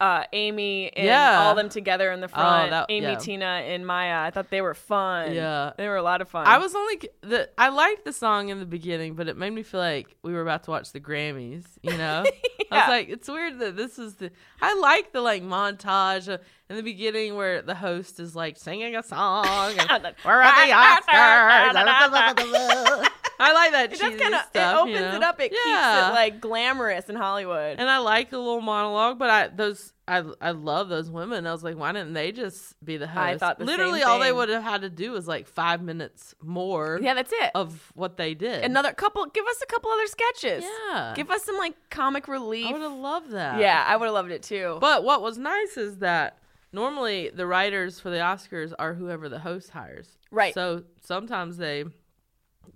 [0.00, 1.40] uh, Amy and Yeah.
[1.42, 2.70] all them together in the front.
[2.70, 3.14] that- Amy, yeah.
[3.14, 4.20] Tina, and Maya.
[4.26, 5.32] I thought they were fun.
[5.32, 5.72] Yeah.
[5.78, 6.46] They were a lot of fun.
[6.46, 9.62] I was only the I liked the song in the beginning, but it made me
[9.62, 11.64] feel like we were about to watch the Grammys.
[11.82, 12.24] You know,
[12.72, 14.30] I was like, it's weird that this is the.
[14.60, 16.38] I like the like montage uh,
[16.70, 19.46] in the beginning where the host is like singing a song.
[19.78, 23.08] And, Where are the Oscars?
[23.36, 25.16] I like that It cheesy kind of it opens you know?
[25.16, 25.40] it up.
[25.40, 27.78] It keeps it like glamorous in Hollywood.
[27.78, 31.46] And I like a little monologue, but I those I I love those women.
[31.46, 33.18] I was like, why didn't they just be the host?
[33.18, 36.34] I thought the literally all they would have had to do was like five minutes
[36.42, 37.50] more yeah, that's it.
[37.54, 38.62] of what they did.
[38.64, 39.26] Another couple.
[39.26, 40.64] Give us a couple other sketches.
[40.90, 41.12] Yeah.
[41.16, 42.68] Give us some like comic relief.
[42.68, 43.60] I would have loved that.
[43.60, 44.78] yeah, I would have loved it too.
[44.80, 46.38] But what was nice is that
[46.74, 50.18] normally the writers for the Oscars are whoever the host hires.
[50.30, 50.52] Right.
[50.52, 51.84] So sometimes they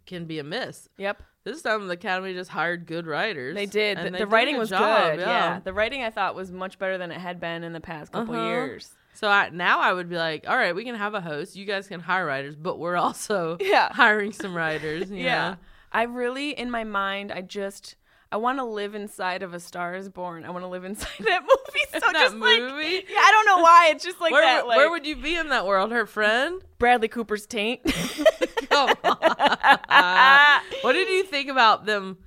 [0.06, 0.88] can be a miss.
[0.96, 1.22] yep.
[1.44, 3.54] This time the Academy just hired good writers.
[3.54, 3.96] They did.
[3.96, 5.20] The, they the writing was job, good.
[5.20, 5.60] Yeah.
[5.64, 8.34] The writing I thought was much better than it had been in the past couple
[8.34, 8.48] Uh-huh.
[8.48, 8.90] years.
[9.14, 11.56] So I, now I would be like, all right, we can have a host.
[11.56, 13.90] You guys can hire writers, but we're also Yeah.
[13.92, 15.10] hiring some writers.
[15.10, 15.50] Yeah.
[15.52, 15.56] know?
[15.90, 17.96] I really, in my mind, I just.
[18.30, 20.44] I want to live inside of A Star Is Born.
[20.44, 21.84] I want to live inside that movie.
[21.92, 23.04] So that just like, movie.
[23.08, 23.88] yeah, I don't know why.
[23.92, 24.66] It's just like where, that.
[24.66, 25.90] Like where would you be in that world?
[25.92, 26.60] Her friend?
[26.78, 27.80] Bradley Cooper's taint.
[28.68, 30.60] Come on.
[30.82, 32.18] what did you think about them?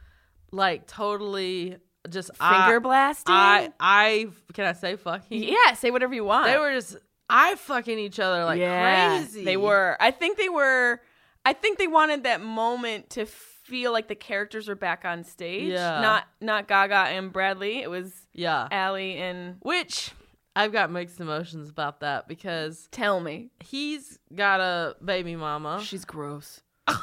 [0.51, 1.77] Like totally
[2.09, 3.33] just Finger I, blasting.
[3.33, 5.43] I I can I say fucking?
[5.43, 6.47] yeah, say whatever you want.
[6.47, 6.97] They were just
[7.29, 9.45] I fucking each other like Yeah, crazy.
[9.45, 9.95] They were.
[9.99, 10.99] I think they were.
[11.45, 13.25] I think they wanted that moment to
[13.63, 15.71] feel like the characters are back on stage.
[15.71, 16.01] Yeah.
[16.01, 17.79] Not not Gaga and Bradley.
[17.81, 18.67] It was Yeah.
[18.71, 19.57] Ally and.
[19.61, 20.11] Which
[20.55, 25.81] I've got mixed emotions about that because Tell me, he's got a baby mama.
[25.83, 26.61] she's gross.
[26.89, 26.99] You're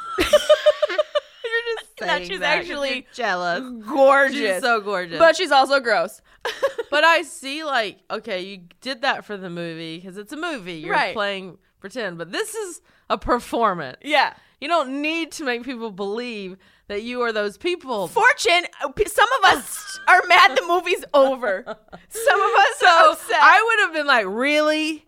[1.76, 3.60] just That saying she's that actually jealous.
[3.86, 5.18] Gorgeous, She's so gorgeous.
[5.18, 6.20] but she's also gross.
[6.90, 10.74] but I see like okay, you did that for the movie because it's a movie.
[10.74, 11.12] You're Right.
[11.14, 13.98] playing pretend, but this is a performance.
[14.02, 14.34] yeah.
[14.60, 16.56] You don't need to make people believe
[16.88, 18.08] that you are those people.
[18.08, 18.64] Fortune.
[19.06, 21.62] Some of us are mad the movie's over.
[21.66, 23.36] Some of us so are upset.
[23.40, 25.06] I would have been like, really,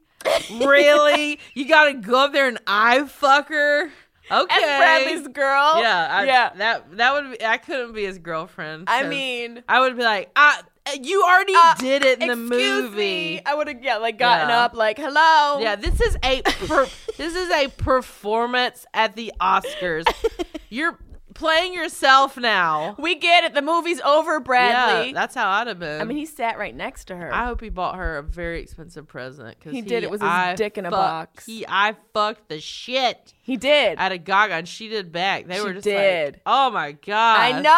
[0.53, 3.91] really, you got to go up there and eye fuck her.
[4.33, 5.81] Okay, As Bradley's girl.
[5.81, 6.51] Yeah, I, yeah.
[6.55, 7.45] That that would be.
[7.45, 8.85] I couldn't be his girlfriend.
[8.87, 10.63] I mean, I would be like, I,
[11.01, 12.97] you already Uh, did it in the movie.
[12.97, 13.43] me.
[13.45, 14.65] I would have yeah, like gotten Yeah.
[14.65, 15.61] up, like hello.
[15.61, 20.05] Yeah, this is a per- this is a performance at the Oscars.
[20.69, 20.99] You're
[21.35, 22.95] playing yourself now.
[22.99, 23.55] we get it.
[23.55, 25.09] The movie's over, Bradley.
[25.09, 26.01] Yeah, that's how I'd have been.
[26.01, 27.33] I mean, he sat right next to her.
[27.33, 30.05] I hope he bought her a very expensive present because He did.
[30.05, 31.47] It was his I dick in a fuck- box.
[31.47, 33.99] He I fucked the shit he did.
[33.99, 35.47] out a Gaga, and she did back.
[35.47, 36.35] They She were just did.
[36.35, 37.71] like, "Oh my god!" I know.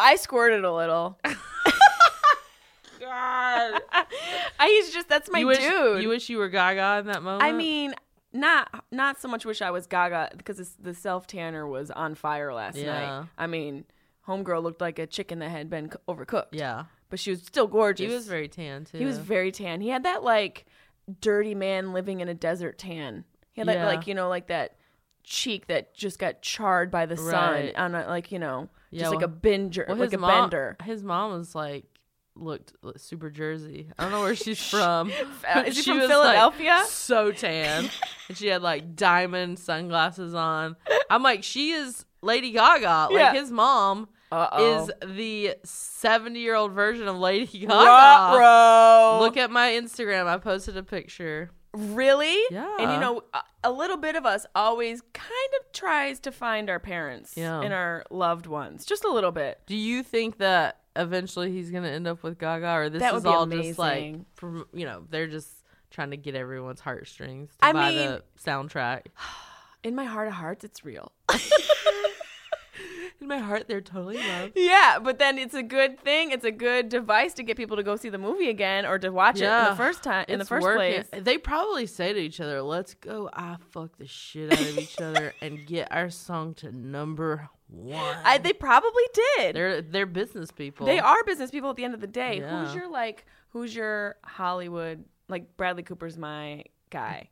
[0.00, 1.18] I squirted a little.
[3.14, 3.80] God.
[4.58, 6.02] I, he's just that's my you wish, dude.
[6.02, 7.42] You wish you were Gaga in that moment.
[7.42, 7.94] I mean,
[8.32, 12.52] not not so much wish I was Gaga because the self tanner was on fire
[12.52, 12.86] last Yeah.
[13.20, 13.26] night.
[13.38, 13.84] I mean,
[14.28, 16.48] homegirl looked like a chicken that had been overcooked.
[16.52, 18.08] yeah, but she was still gorgeous.
[18.08, 18.98] he was very tan too.
[18.98, 19.80] He was very tan.
[19.80, 20.66] He had that like
[21.20, 23.24] dirty man living in a desert tan.
[23.52, 24.76] He had that like you know like that
[25.22, 27.24] cheek that just got charred by the sun
[27.54, 27.76] Right.
[27.76, 30.76] on a, like you know Yeah, just like a binger well, like a mom, bender.
[30.84, 31.84] His mom was like
[32.36, 33.90] looked super Jersey.
[33.98, 35.12] I don't know where she's from.
[35.48, 36.82] Uh, is he She from was, like, Philadelphia?
[36.88, 37.88] so tan,
[38.28, 40.76] and she had like diamond sunglasses on.
[41.10, 43.08] I'm like, she is Lady Gaga.
[43.10, 43.32] Like Yeah.
[43.34, 44.82] his mom Uh-oh.
[44.84, 47.74] is the 70 year old version of Lady Gaga.
[47.74, 49.18] Ruh-roh.
[49.20, 50.26] Look at my Instagram.
[50.26, 51.50] I posted a picture.
[51.72, 52.40] Really?
[52.50, 52.76] Yeah.
[52.78, 56.70] And you know, a, a little bit of us always kind of tries to find
[56.70, 57.60] our parents Yeah.
[57.60, 58.84] and our loved ones.
[58.84, 59.60] Just a little bit.
[59.66, 63.24] Do you think that eventually he's gonna end up with Gaga, or this That is
[63.24, 64.26] all just like, amazing.
[64.34, 65.48] from, you know, they're just
[65.90, 69.06] trying to get everyone's heartstrings to I buy mean- the soundtrack?
[69.84, 71.12] In my heart of hearts, it's real.
[73.20, 74.50] In my heart, they're totally love.
[74.56, 76.30] yeah, but then it's a good thing.
[76.32, 79.10] It's a good device to get people to go see the movie again or to
[79.10, 81.04] watch it in the first time in the first working.
[81.04, 81.22] place.
[81.24, 85.00] They probably say to each other, "Let's go, I fuck the shit out of each
[85.00, 89.04] other and get our song to number one." I, they probably
[89.36, 89.56] did.
[89.56, 90.86] they're they're business people.
[90.86, 92.38] They are business people at the end of the day.
[92.40, 92.64] Yeah.
[92.64, 93.26] Who's your like?
[93.50, 95.04] Who's your Hollywood?
[95.28, 97.28] Like Bradley Cooper's my guy.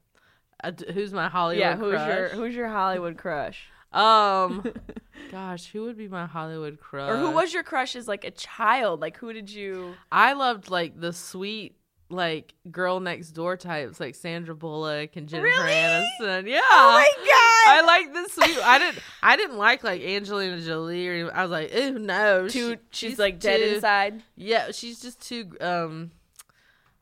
[0.64, 1.60] Uh, who's my Hollywood?
[1.60, 1.76] yeah.
[1.76, 2.30] Who's your crush?
[2.32, 3.66] Who's your Hollywood crush?
[3.92, 4.64] Um,
[5.30, 7.10] gosh, who would be my Hollywood crush?
[7.10, 9.00] or who was your crush as like a child?
[9.00, 9.94] Like who did you?
[10.10, 11.76] I loved like the sweet
[12.08, 15.72] like girl next door types like Sandra Bullock and Jennifer Really?
[15.72, 16.46] Aniston.
[16.48, 16.60] Yeah.
[16.62, 17.41] Oh my god!
[17.66, 18.58] I like this sweet.
[18.64, 18.98] I didn't.
[19.22, 21.30] I didn't like like Angelina Jolie or.
[21.34, 22.48] I was like, ew, no.
[22.48, 24.22] Too, she- she's, like dead too- inside.
[24.36, 25.50] Yeah, she's just too.
[25.60, 26.10] Um,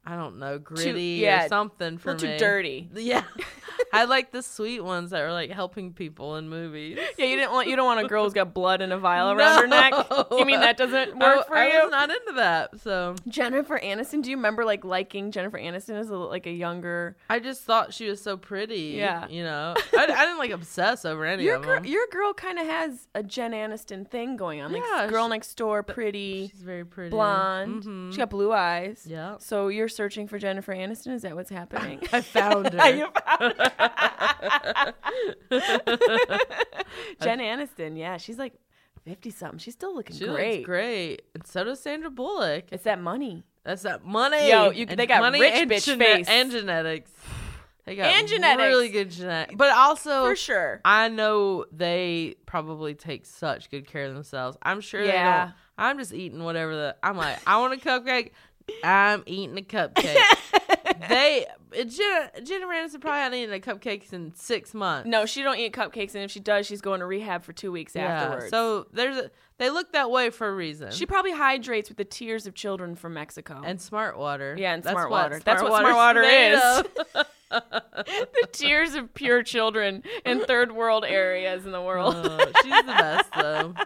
[0.04, 2.18] I don't know, gritty yeah, or something for me.
[2.20, 2.88] too dirty.
[2.94, 3.22] Yeah,
[3.92, 6.98] I like the sweet ones that are like helping people in movies.
[7.18, 9.30] Yeah, you didn't want you don't want a girl who's got blood in a vial
[9.32, 9.92] around her neck.
[10.30, 11.78] You mean that doesn't work I, for I you?
[11.78, 14.22] I was not into that, so Jennifer Aniston.
[14.22, 17.16] Do you remember like liking Jennifer Aniston as a, like a younger?
[17.28, 18.94] I just thought she was so pretty.
[18.96, 19.26] Yeah.
[19.28, 21.84] you know, I, I didn't like obsess over any Your of girl, them.
[21.86, 24.72] your girl kind of has a Jen Aniston thing going on.
[24.72, 27.84] Like Yeah, girl she- next door, pretty, She's very pretty, blonde.
[27.84, 28.12] Mhm.
[28.12, 29.06] She got blue eyes.
[29.08, 29.36] Yeah.
[29.38, 31.12] So you're searching for Jennifer Aniston?
[31.14, 32.00] Is that what's happening?
[32.12, 32.88] I found her.
[32.90, 33.69] You found
[37.22, 38.54] Jen Aniston, yeah, she's like
[39.04, 39.58] fifty something.
[39.58, 40.56] She's still looking She great.
[40.58, 42.64] looks great, and so does Sandra Bullock.
[42.72, 43.44] It's that money.
[43.64, 44.48] That's that money.
[44.50, 46.26] Yo, you- and they got money rich and bitch gene- face.
[46.28, 47.10] and genetics.
[47.84, 48.66] They got And genetics.
[48.68, 50.80] really good genetics, but also For sure.
[50.84, 54.56] I know they probably take such good care of themselves.
[54.62, 55.52] I'm sure they Yeah.
[55.76, 56.96] I'm just eating whatever the.
[57.02, 58.32] I'm like, I want a cupcake.
[58.84, 60.16] I'm eating a cupcake.
[61.08, 65.08] they Jenna, Jenna Ransom probably hadn't eaten a cupcake in six months.
[65.08, 67.70] No, she don't eat cupcakes, and if she does, she's going to rehab for two
[67.70, 68.06] weeks yeah.
[68.06, 68.50] afterwards.
[68.50, 69.30] So there's a.
[69.58, 70.90] They look that way for a reason.
[70.90, 73.62] she probably hydrates with the tears of children from Mexico.
[73.64, 74.56] and smart water.
[74.58, 75.40] Yeah, and That's smart water.
[75.44, 76.60] That's what smart water is.
[77.50, 82.14] the tears of pure children in third world areas in the world.
[82.16, 83.74] Oh, she's the best though.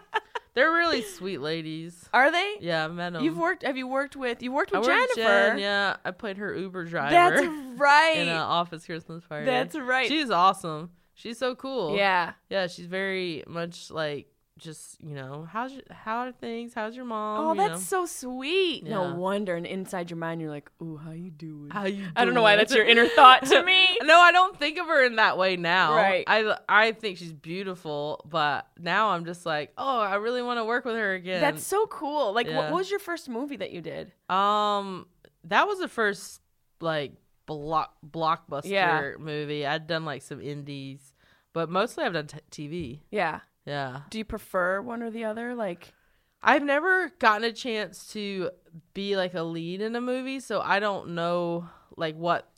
[0.54, 2.08] They're really sweet ladies.
[2.12, 2.54] Are they?
[2.60, 3.24] Yeah, I met them.
[3.24, 3.64] You've worked.
[3.64, 4.42] Have you worked with?
[4.42, 5.48] You worked I with worked Jennifer.
[5.50, 7.10] Jen, yeah, I played her Uber driver.
[7.10, 8.16] That's right.
[8.18, 9.46] in an office Christmas party.
[9.46, 10.06] That's right.
[10.06, 10.90] She's awesome.
[11.14, 11.96] She's so cool.
[11.96, 12.32] yeah.
[12.50, 12.66] yeah.
[12.66, 16.72] She's very much like just you know how's your, how are things?
[16.74, 17.40] How's your mom?
[17.46, 18.06] Oh, you that's know?
[18.06, 18.84] so sweet.
[18.84, 18.90] Yeah.
[18.94, 19.56] No wonder.
[19.56, 22.06] And inside your mind, you're like, "Ooh, how you doing?" how you.
[22.14, 23.88] I don't know why that's your inner thought to me.
[24.04, 25.94] No, I don't think of her in that way now.
[25.94, 26.24] Right.
[26.26, 30.64] I I think she's beautiful, but now I'm just like, oh, I really want to
[30.64, 31.40] work with her again.
[31.40, 32.32] That's so cool.
[32.32, 32.56] Like, Yeah.
[32.58, 34.12] what was your first movie that you did?
[34.30, 35.06] Um,
[35.44, 36.40] that was the first
[36.80, 37.12] like
[37.46, 39.12] block blockbuster Yeah.
[39.18, 39.66] movie.
[39.66, 41.12] I'd done like some indies,
[41.52, 43.00] but mostly I've done t- TV.
[43.10, 43.40] Yeah.
[43.66, 45.54] Yeah, Do you prefer one or the other?
[45.54, 45.92] Like,
[46.42, 48.50] I've never gotten a chance to
[48.92, 52.48] be like a lead in a movie, so I don't know like what.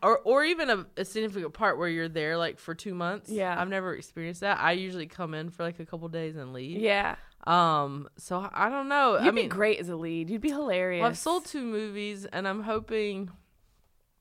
[0.00, 3.28] Or, or even a, a significant part where you're there like for two months.
[3.28, 3.60] Yeah.
[3.60, 4.60] I've never experienced that.
[4.60, 6.78] I usually come in for like a couple days and leave.
[6.80, 7.16] yeah,
[7.48, 8.08] Um.
[8.16, 9.14] So I don't know.
[9.14, 10.30] you'd I be mean, great as a lead.
[10.30, 11.00] You'd be hilarious.
[11.00, 13.30] Well, I've sold two movies, and I'm hoping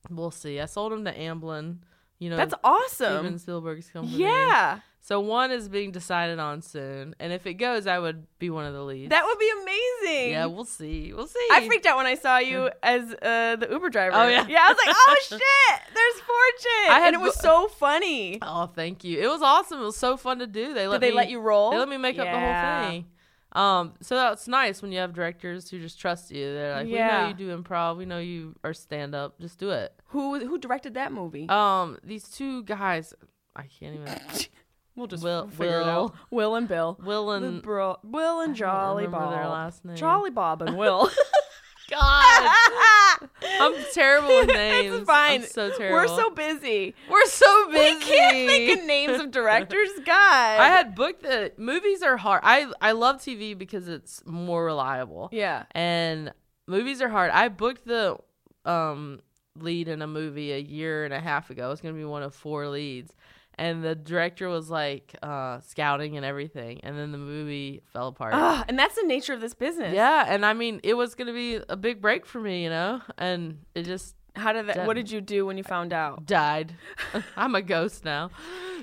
[0.10, 0.60] we'll see.
[0.60, 1.77] I sold them to Amblin.
[2.21, 3.23] You know, That's awesome.
[3.23, 4.15] Steven Spielberg's company.
[4.17, 8.51] Yeah, So one is being decided on soon, and if it goes, I would be
[8.51, 9.10] one of the leads.
[9.10, 10.29] that would be amazing.
[10.34, 11.13] yeah, we'll see.
[11.13, 11.47] We'll see.
[11.51, 14.15] I freaked out when I saw you as uh, the Uber driver.
[14.15, 14.45] Oh, yeah.
[14.47, 14.60] yeah.
[14.62, 15.39] I was like, "Oh shit,
[15.95, 18.38] there's Fortune!" I had and it was so funny.
[18.43, 19.17] Oh, thank you.
[19.19, 19.79] It was awesome.
[19.81, 20.75] It was so fun to do.
[20.75, 21.71] They let Did they me, let you roll?
[21.71, 23.05] They let me make up the whole thing.
[23.53, 26.53] Um, so that's nice when you have directors who just trust you.
[26.53, 27.23] They're like, we Yeah.
[27.23, 27.97] know you do improv.
[27.97, 29.39] We know you are stand up.
[29.39, 29.93] Just do it.
[30.07, 31.47] Who who directed that movie?
[31.49, 33.13] Um, these two guys,
[33.55, 34.17] I can't even.
[34.95, 36.13] we'll just Will- figure it out.
[36.29, 36.97] Will and Bill.
[37.03, 39.31] Will and bro- Will and Jolly Bob.
[39.33, 39.95] their last name.
[39.97, 41.09] Jolly Bob and Will.
[41.91, 42.56] God,
[43.60, 44.95] I'm terrible with names.
[44.95, 45.41] It's fine.
[45.41, 45.97] I'm so terrible.
[45.97, 46.95] We're so busy.
[47.10, 47.95] we're so busy.
[47.95, 49.89] We can't think of names of directors.
[50.06, 50.60] God.
[50.60, 52.41] I had booked the movies are hard.
[52.43, 55.30] I I love TV because it's more reliable.
[55.32, 55.63] yeah.
[55.71, 56.32] And
[56.67, 57.32] movies are hard.
[57.32, 58.17] I booked the
[58.65, 59.19] um
[59.60, 61.71] lead in a movie a year and a half ago.
[61.71, 63.12] It's gonna be one of four leads.
[63.62, 66.80] And the director was like uh scouting and everything.
[66.84, 68.34] And then the movie fell apart.
[68.34, 69.93] Ugh, and that's the nature of this business.
[69.93, 73.02] Yeah, and I mean it was gonna be a big break for me, you know?
[73.17, 74.88] And it just How did that?
[74.88, 76.26] What did you do when you found out?
[76.26, 76.74] died.
[77.38, 78.32] I'm a ghost now.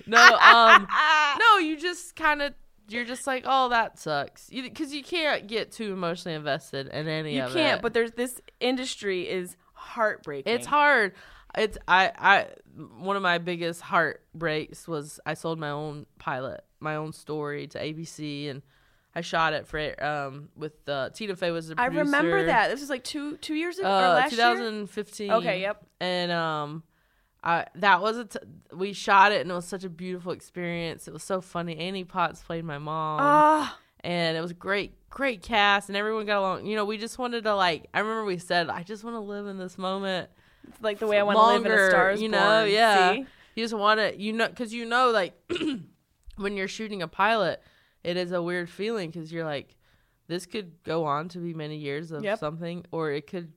[0.07, 0.87] No, um
[1.41, 2.55] no, you just kind of
[2.89, 7.37] you're just like, oh, that sucks, because you, can't get too emotionally invested in any
[7.37, 7.83] You of can't.
[7.83, 10.53] But there's this industry is heartbreaking.
[10.55, 11.13] it's hard.
[11.57, 12.47] It's I I
[12.99, 17.79] one of my biggest heartbreaks was I sold my own pilot, my own story to
[17.79, 18.63] ABC, and
[19.15, 22.69] I shot it for um with uh, Tina Fey was the I remember that.
[22.69, 24.55] This was like two two years ago or Uh, last year.
[24.55, 25.31] 2015.
[25.33, 25.83] Okay, yep.
[26.01, 26.83] And um,
[27.43, 28.39] I that was a t-
[28.73, 31.09] we shot it and it was such a beautiful experience.
[31.09, 31.77] It was so funny.
[31.79, 36.39] Annie Potts played my mom, Ah, and it was great, great cast, and everyone got
[36.39, 36.67] along.
[36.67, 37.87] You know, we just wanted to like.
[37.95, 40.29] I remember we said, "I just want to live in this moment."
[40.81, 42.71] Like the way I want to live in a Stars you know, Born.
[42.71, 43.13] yeah.
[43.13, 43.27] See?
[43.55, 45.35] You just want to, you know, because you know, like
[46.37, 47.63] when you're shooting a pilot,
[48.05, 49.77] it is a weird feeling because you're like,
[50.29, 52.39] this could go on to be many years of Yep.
[52.39, 53.53] something, or it could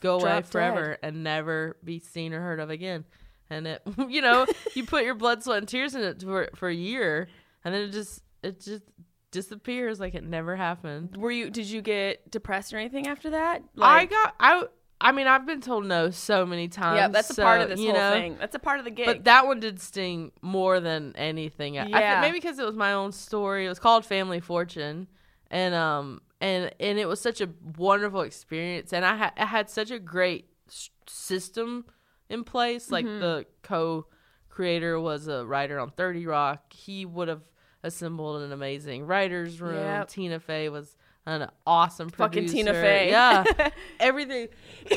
[0.00, 3.04] go away Drop forever and never be seen or heard of again.
[3.50, 6.68] And it, you know, you put your blood, sweat, and tears in it for for
[6.68, 7.28] a year,
[7.64, 8.82] and then it just it just
[9.30, 11.16] disappears like it never happened.
[11.16, 11.50] Were you?
[11.50, 13.62] Did you get depressed or anything after that?
[13.76, 14.64] Like, I got I.
[15.00, 16.96] I mean, I've been told no so many times.
[16.98, 18.36] Yeah, that's a part of this whole know, thing.
[18.38, 19.06] That's a part of the gig.
[19.06, 21.74] But that one did sting more than anything.
[21.74, 21.84] Yeah.
[21.84, 23.64] think maybe because it was my own story.
[23.64, 25.06] It was called Family Fortune,
[25.50, 28.92] and um and and it was such a wonderful experience.
[28.92, 31.86] And I had I had such a great s- system
[32.28, 32.90] in place.
[32.90, 33.20] Like Mm-hmm.
[33.20, 36.72] the co-creator was a writer on Thirty Rock.
[36.72, 37.42] He would have
[37.82, 39.76] assembled an amazing writers room.
[39.76, 40.08] Yep.
[40.08, 42.54] Tina Fey was an awesome Fucking producer.
[42.54, 43.10] Tina Fey.
[43.10, 43.44] Yeah,
[44.00, 44.48] everything.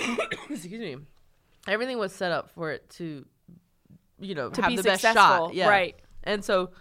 [0.49, 0.97] excuse me.
[1.67, 3.25] Everything was set up for it to,
[4.19, 5.53] you know, to have be the best successful, shot.
[5.53, 5.69] Yeah.
[5.69, 5.95] right?
[6.23, 6.71] And so,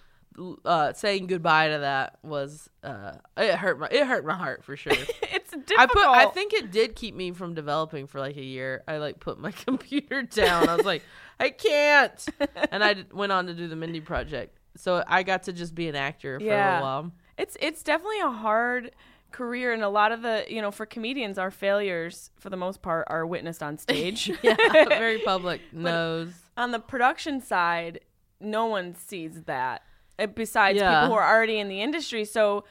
[0.65, 4.77] uh, saying goodbye to that was uh, it hurt my it hurt my heart for
[4.77, 4.93] sure.
[5.35, 5.79] It's difficult.
[5.79, 6.07] I put.
[6.07, 8.83] I think it did keep me from developing for like a year.
[8.89, 10.69] I like put my computer down.
[10.69, 11.03] I was like,
[11.39, 12.27] I can't,
[12.71, 14.57] and I d- went on to do the Mindy project.
[14.77, 17.13] So I got to just be an actor for a little while.
[17.37, 18.93] It's it's definitely a hard
[19.33, 22.83] career, and a lot of the you know for comedians, our failures for the most
[22.83, 24.31] part are witnessed on stage.
[24.43, 24.57] Yeah,
[24.89, 26.33] very public nose.
[26.57, 28.01] on the production side,
[28.41, 29.83] no one sees that
[30.19, 31.01] uh, besides Yeah.
[31.03, 32.25] people who are already in the industry.
[32.25, 32.65] So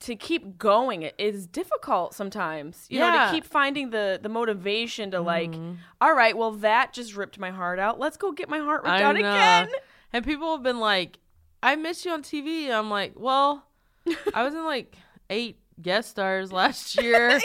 [0.00, 2.86] to keep going it is difficult sometimes.
[2.88, 3.26] You know, Yeah.
[3.26, 5.54] to keep finding the the motivation to like,
[6.00, 8.00] all right, well that just ripped my heart out.
[8.00, 9.20] Let's go get my heart ripped I out know.
[9.20, 9.68] again.
[10.12, 11.18] And people have been like,
[11.62, 12.70] I miss you on TV.
[12.70, 13.64] I'm like, well,
[14.34, 14.96] I was in like
[15.30, 17.30] eight guest stars last year.
[17.30, 17.40] Yeah.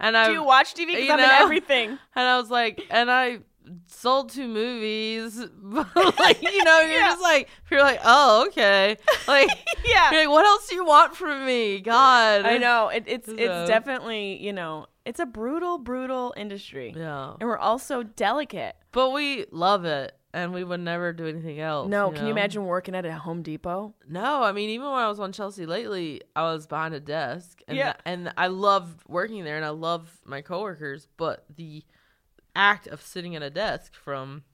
[0.00, 0.86] And I Do you watch TV?
[0.88, 1.38] Because I'm in know?
[1.40, 1.88] everything.
[2.16, 3.38] And I was like, and I
[3.86, 5.38] sold two movies.
[6.18, 7.08] Like, you know, you're Yeah.
[7.10, 8.96] just like, you're like, oh, okay.
[9.26, 9.48] Like,
[9.84, 10.10] Yeah.
[10.10, 11.80] you're like, what else do you want from me?
[11.80, 12.44] God.
[12.44, 12.88] I know.
[12.88, 16.92] It, it's So- it's definitely, you know, it's a brutal, brutal industry.
[16.96, 17.34] Yeah.
[17.40, 18.74] And we're all so delicate.
[18.92, 20.17] But we love it.
[20.38, 21.88] And we would never do anything else.
[21.88, 23.94] No, can you imagine working at a Home Depot?
[24.08, 27.60] No, I mean, even when I was on Chelsea lately, I was behind a desk,
[27.66, 27.94] and Yeah.
[28.04, 31.84] and I loved working there, and I love my coworkers, but the
[32.54, 34.44] act of sitting at a desk from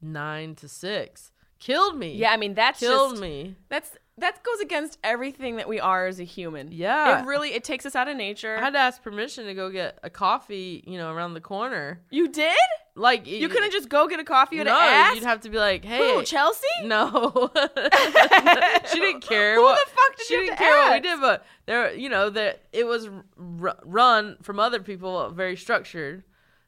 [0.00, 2.14] nine to six killed me.
[2.14, 3.56] Yeah, I mean that's killed just, me.
[3.68, 6.72] That's that goes against everything that we are as a human.
[6.72, 7.20] Yeah.
[7.22, 8.56] It really it takes us out of nature.
[8.56, 12.00] I had to ask permission to go get a coffee, you know, around the corner.
[12.10, 12.56] you did?
[12.94, 15.14] Like You couldn't just go get a coffee at no, an ask?
[15.14, 16.66] you'd have to be like, hey, Who, Chelsea?
[16.84, 17.50] No,
[18.92, 19.54] she didn't care.
[19.56, 22.28] Who what, the fuck did she didn't care what we did, but there, you know,
[22.30, 26.24] that it was r- run from other people, very structured.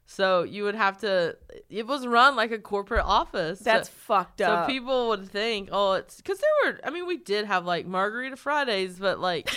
[0.07, 1.35] So you would have to.
[1.67, 3.57] It was run like a corporate office.
[3.59, 4.67] That's so, fucked up.
[4.67, 6.79] so people would think, oh, it's because there were.
[6.83, 9.49] I mean, we did have like margarita Fridays, but like,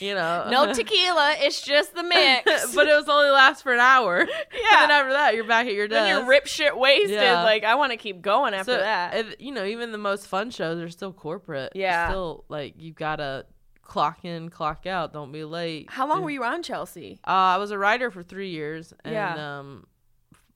[0.00, 2.44] you know, no tequila, it's just the mix.
[2.74, 4.18] but it was only last for an hour.
[4.28, 4.82] Yeah.
[4.82, 5.98] And then after that, you're back at your desk.
[5.98, 7.10] then you're rip shit wasted.
[7.10, 7.42] Yeah.
[7.42, 9.14] Like I want to keep going after So, that.
[9.14, 11.72] and, you know, even the most fun shows are still corporate.
[11.74, 12.08] Yeah.
[12.10, 13.44] Still, like, you've got to
[13.82, 15.12] clock in, clock out.
[15.12, 15.90] Don't be late.
[15.90, 17.18] How long were you on Chelsea?
[17.26, 18.92] Uh, I was a writer for three years.
[19.04, 19.58] And, Yeah.
[19.58, 19.86] um,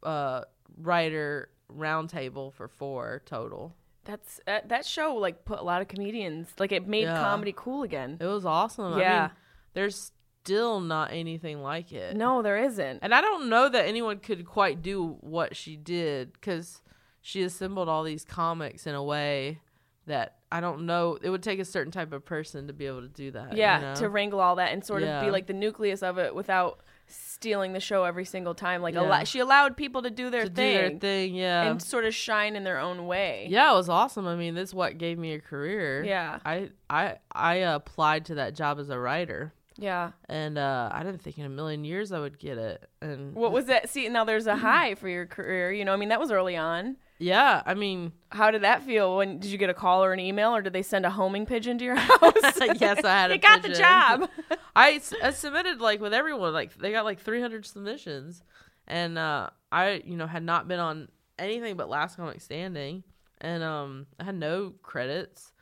[0.03, 0.42] uh,
[0.76, 3.74] writer roundtable for four total.
[4.05, 7.16] That's uh, that show like put a lot of comedians like it made Yeah.
[7.18, 8.16] comedy cool again.
[8.20, 8.94] It was awesome.
[8.94, 9.20] I Yeah.
[9.22, 9.30] mean,
[9.74, 12.16] there's still not anything like it.
[12.16, 13.01] No, there isn't.
[13.03, 16.80] And I don't know that anyone could quite do what she did because
[17.20, 19.61] she assembled all these comics in a way
[20.07, 21.18] that I don't know.
[21.22, 23.55] It would take a certain type of person to be able to do that.
[23.55, 23.94] Yeah, you know?
[23.96, 26.80] to wrangle all that and sort of be like the nucleus of it without
[27.11, 28.83] stealing the show every single time.
[28.83, 29.09] Like a Yeah.
[29.09, 31.35] lot, she allowed people to do their to do thing their thing.
[31.35, 33.47] Yeah, and sort of shine in their own way.
[33.51, 34.27] yeah, it was awesome.
[34.27, 36.03] I mean, this is what gave me a career.
[36.05, 36.39] Yeah.
[36.45, 40.13] I I I applied to that job as a writer, Yeah.
[40.29, 42.89] and uh, I didn't think in a million years I would get it.
[43.01, 43.89] And What was that?
[43.89, 45.73] See, now there's a high for your career.
[45.73, 46.97] You know, I mean, that was early on.
[47.21, 49.16] Yeah, I mean, How did that feel?
[49.18, 51.47] When did you get a call or an email, or did they send a homing
[51.47, 52.33] pigeon to your house?
[52.81, 53.31] yes, I had.
[53.31, 53.83] a you got the pigeon.
[53.83, 54.31] job.
[54.75, 58.43] I submitted like with everyone like they got like 300 submissions
[58.89, 61.09] and uh i you know had not been on
[61.39, 63.05] anything but last comic standing
[63.41, 65.53] and um i had no credits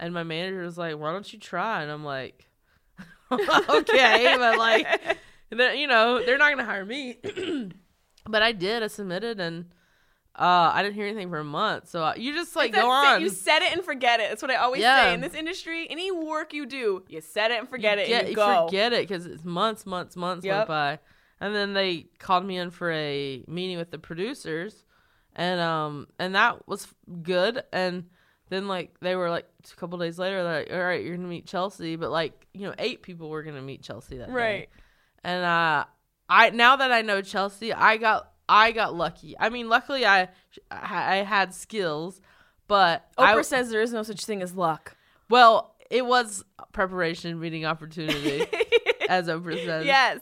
[0.00, 2.48] and my manager was like why don't you try and i'm like
[3.30, 4.86] okay but like
[5.50, 7.16] you know they're not gonna hire me
[8.28, 9.66] but i did i submitted and
[10.38, 12.90] uh i didn't hear anything for a month so uh, you just like That's go
[12.90, 14.28] on You set it and forget it.
[14.28, 15.04] That's what I always Yeah.
[15.04, 15.86] say in this industry.
[15.88, 18.06] Any work you do, you set it and forget it.
[18.08, 18.66] get, and you go.
[18.68, 20.54] forget it because it's months, months, months Yep.
[20.56, 20.98] went by,
[21.40, 24.84] and then they called me in for a meeting with the producers,
[25.34, 26.86] and um, and that was
[27.22, 27.62] good.
[27.72, 28.04] And
[28.50, 31.46] then like they were like a couple days later, like, all right, you're gonna meet
[31.46, 34.32] Chelsea, but like you know, eight people were gonna meet Chelsea that day.
[34.34, 34.68] Right.
[35.24, 35.84] And uh,
[36.28, 39.36] I now that I know Chelsea, I got I got lucky.
[39.38, 40.28] I mean, luckily I
[40.70, 42.20] I had skills,
[42.68, 44.96] but Oprah I, says there is no such thing as luck.
[45.28, 48.46] well, it was preparation meeting opportunity,
[49.08, 49.86] as Oprah says.
[49.86, 50.20] yes.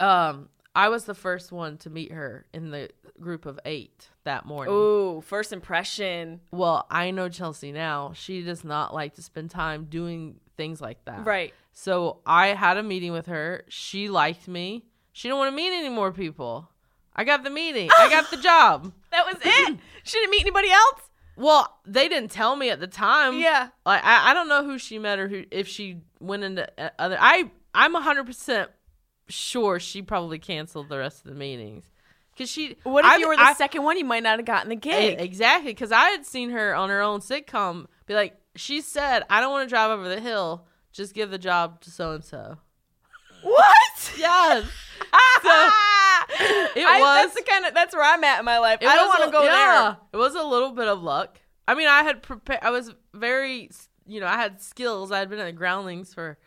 [0.00, 2.90] Um, I was the first one to meet her in the
[3.20, 4.74] group of eight that morning.
[4.74, 6.40] Ooh, first impression.
[6.50, 8.12] Well, I know Chelsea now.
[8.14, 11.26] She does not like to spend time doing things like that.
[11.26, 11.52] Right.
[11.72, 13.64] So I had a meeting with her.
[13.68, 14.84] She liked me.
[15.12, 16.70] She didn't want to meet any more people.
[17.14, 17.90] I got the meeting.
[17.98, 18.92] I got the job.
[19.12, 19.78] That was it.
[20.04, 21.02] she didn't meet anybody else.
[21.36, 23.38] Well, they didn't tell me at the time.
[23.38, 23.68] Yeah.
[23.84, 26.88] Like I, I don't know who she met or who if she went into uh,
[26.98, 27.18] other.
[27.20, 28.70] I I'm hundred percent
[29.28, 31.84] sure she probably canceled the rest of the meetings
[32.32, 32.76] because she.
[32.84, 33.98] What if I- you were the I- second one?
[33.98, 35.20] You might not have gotten the gig.
[35.20, 39.40] Exactly, because I had seen her on her own sitcom be like, she said, "I
[39.42, 40.66] don't want to drive over the hill.
[40.92, 42.56] Just give the job to so and so."
[43.42, 44.14] What?
[44.18, 44.64] Yes.
[46.74, 47.32] it I, was.
[47.32, 48.78] That's the kind of that's where I'm at in my life.
[48.82, 51.40] I don't want to go yeah, It was a little bit of luck.
[51.66, 52.60] I mean, I had prepared.
[52.62, 53.70] I was very,
[54.06, 55.12] you know, I had skills.
[55.12, 56.38] I had been at the Groundlings for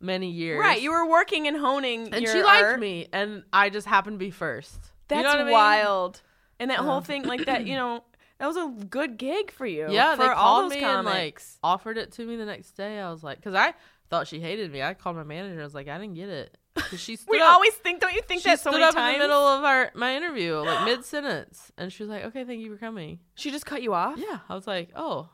[0.00, 0.60] many years.
[0.60, 2.80] Right, you were working and honing, and your she liked art.
[2.80, 4.78] me, and I just happened to be first.
[5.08, 5.52] That's you know I mean?
[5.52, 6.22] wild.
[6.58, 7.00] And that whole Uh.
[7.00, 8.04] thing, like that, you know,
[8.38, 9.86] that was a good gig for you.
[9.90, 12.72] Yeah, for they all called those me and like offered it to me the next
[12.72, 12.98] day.
[12.98, 13.74] I was like, because I
[14.10, 14.82] thought she hated me.
[14.82, 15.60] I called my manager.
[15.60, 16.56] I was like, I didn't get it.
[16.96, 17.54] she stood we up.
[17.54, 19.14] always think, don't you think she that so stood many up times?
[19.14, 22.44] in the middle of our my interview, like mid sentence, and she was like, "Okay,
[22.44, 24.18] thank you for coming." she just cut you off.
[24.18, 25.28] Yeah, I was like, "Oh,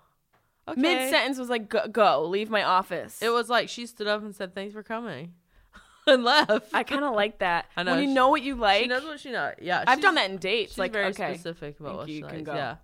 [0.68, 3.20] okay." Mid sentence was like, go, go, leave my office.
[3.22, 5.34] It was like she stood up and said, "Thanks for coming,"
[6.06, 6.72] and left.
[6.74, 7.66] I kind of like that.
[7.76, 8.82] I know, when you she- know what you like.
[8.82, 9.54] she knows what she knows.
[9.60, 10.72] Yeah, I've done that in dates.
[10.72, 12.42] She's like, very okay, specific about what you she can likes.
[12.46, 12.54] go.
[12.54, 12.76] Yeah,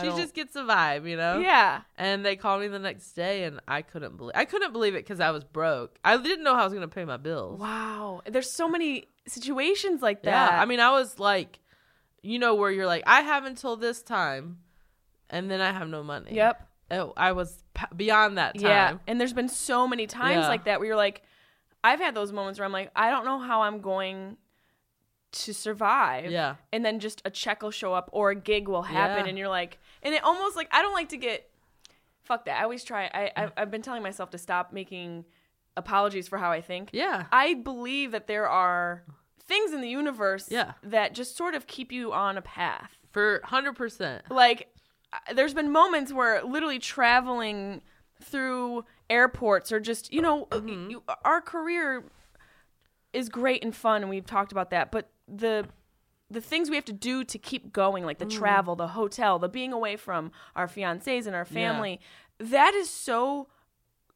[0.00, 1.38] she just gets a vibe, you know.
[1.40, 1.82] yeah.
[1.96, 5.04] And they called me the next day, and I couldn't believe I couldn't believe it
[5.04, 5.98] because I was broke.
[6.04, 7.60] I didn't know how I was gonna pay my bills.
[7.60, 8.22] Wow.
[8.26, 10.52] There's so many situations like that.
[10.52, 11.58] Yeah, I mean, I was like,
[12.22, 14.58] you know, where you're like, I have until this time,
[15.30, 16.34] and then I have no money.
[16.34, 16.66] Yep.
[16.90, 17.62] Oh, I was
[17.94, 18.62] beyond that time.
[18.64, 18.96] Yeah.
[19.06, 20.48] And there's been so many times Yeah.
[20.48, 21.22] like that where you're like,
[21.84, 24.36] I've had those moments where I'm like, I don't know how I'm going
[25.30, 26.30] to survive.
[26.30, 26.56] Yeah.
[26.72, 29.28] And then just a check will show up or a gig will happen Yeah.
[29.28, 31.48] and you're like, and it almost like, I don't like to get,
[32.24, 32.58] fuck that.
[32.60, 35.24] I always try, I, I, I've been telling myself to stop making
[35.76, 36.90] apologies for how I think.
[36.92, 37.26] Yeah.
[37.30, 39.04] I believe that there are
[39.44, 40.72] things in the universe Yeah.
[40.82, 42.92] that just sort of keep you on a path.
[43.12, 44.30] For hundred percent.
[44.30, 44.68] Like,
[45.12, 47.80] uh, there's been moments where literally traveling
[48.22, 50.90] through airports or just, you know, Mm-hmm.
[50.90, 52.04] you, our career
[53.14, 55.66] is great and fun, and we've talked about that, but the
[56.30, 58.30] the things we have to do to keep going, like the Mm.
[58.38, 62.00] travel, the hotel, the being away from our fiancés and our family,
[62.38, 63.48] that is so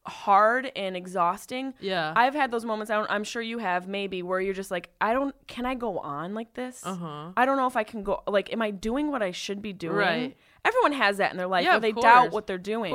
[0.05, 1.75] hard and exhausting.
[1.81, 2.13] Yeah.
[2.17, 2.91] I've had those moments.
[2.91, 5.35] I don't, I'm sure you have, maybe, where you're just like, I don't.
[5.47, 6.83] Can I go on like this?
[6.85, 7.33] Uh huh.
[7.37, 8.23] I don't know if I can go.
[8.27, 9.97] Like, am I doing what I should be doing?
[9.97, 10.37] Right.
[10.65, 12.93] Everyone has that in their life Yeah, where they doubt what they're Of doing.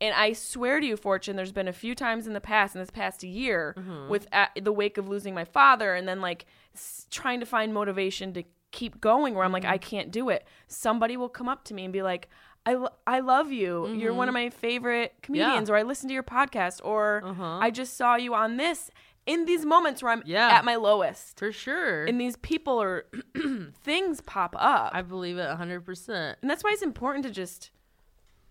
[0.00, 2.80] And I swear to you, Fortune, there's been a few times in the past, in
[2.82, 4.08] this past year, Mm-hmm.
[4.08, 6.44] with at the wake of losing my father, and then like
[6.74, 8.42] s- trying to find motivation to
[8.72, 9.72] keep going, where I'm like, Mm-hmm.
[9.72, 10.46] I can't do it.
[10.66, 12.28] Somebody will come up to me and be like,
[12.66, 13.86] I, lo- I love you.
[13.94, 17.40] You're one of my favorite comedians, or I listened to your podcast, or Mm-hmm.
[17.40, 17.58] Uh-huh.
[17.62, 18.90] I just saw you on this.
[19.24, 20.48] In these moments where I'm Yeah.
[20.50, 22.04] at my lowest, For sure.
[22.04, 23.06] and these people or
[23.82, 26.38] things pop up, I believe it hundred percent.
[26.42, 27.70] and that's why it's important to just,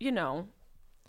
[0.01, 0.47] you know,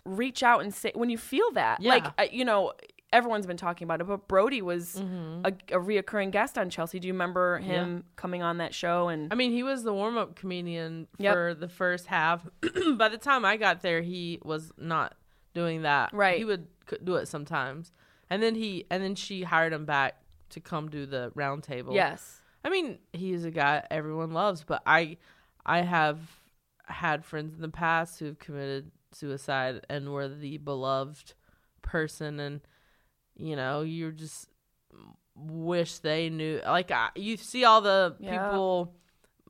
[0.07, 1.81] reach out and say when you feel that.
[1.81, 1.91] Yeah.
[1.91, 2.73] Like, uh, you know,
[3.13, 5.41] everyone's been talking about it, but Brody was Mm-hmm.
[5.45, 6.99] a, a reoccurring guest on Chelsea.
[6.99, 9.07] Do you remember him coming on that show?
[9.07, 11.33] And I mean, he was the warm up comedian Yep.
[11.33, 12.45] for the first half.
[12.97, 15.15] By the time I got there, he was not
[15.53, 16.13] doing that.
[16.13, 16.37] Right.
[16.37, 16.67] He would
[17.03, 17.91] do it sometimes,
[18.29, 21.93] and then he and then she hired him back to come do the round table.
[21.93, 25.17] yes, I mean, he's a guy everyone loves, but I,
[25.65, 26.19] I have
[26.85, 31.33] had friends in the past who've committed suicide and were the beloved
[31.81, 32.61] person, and
[33.35, 34.47] you know, you just
[35.35, 36.61] wish they knew.
[36.65, 38.31] Like I, you see all the Yeah.
[38.49, 38.93] people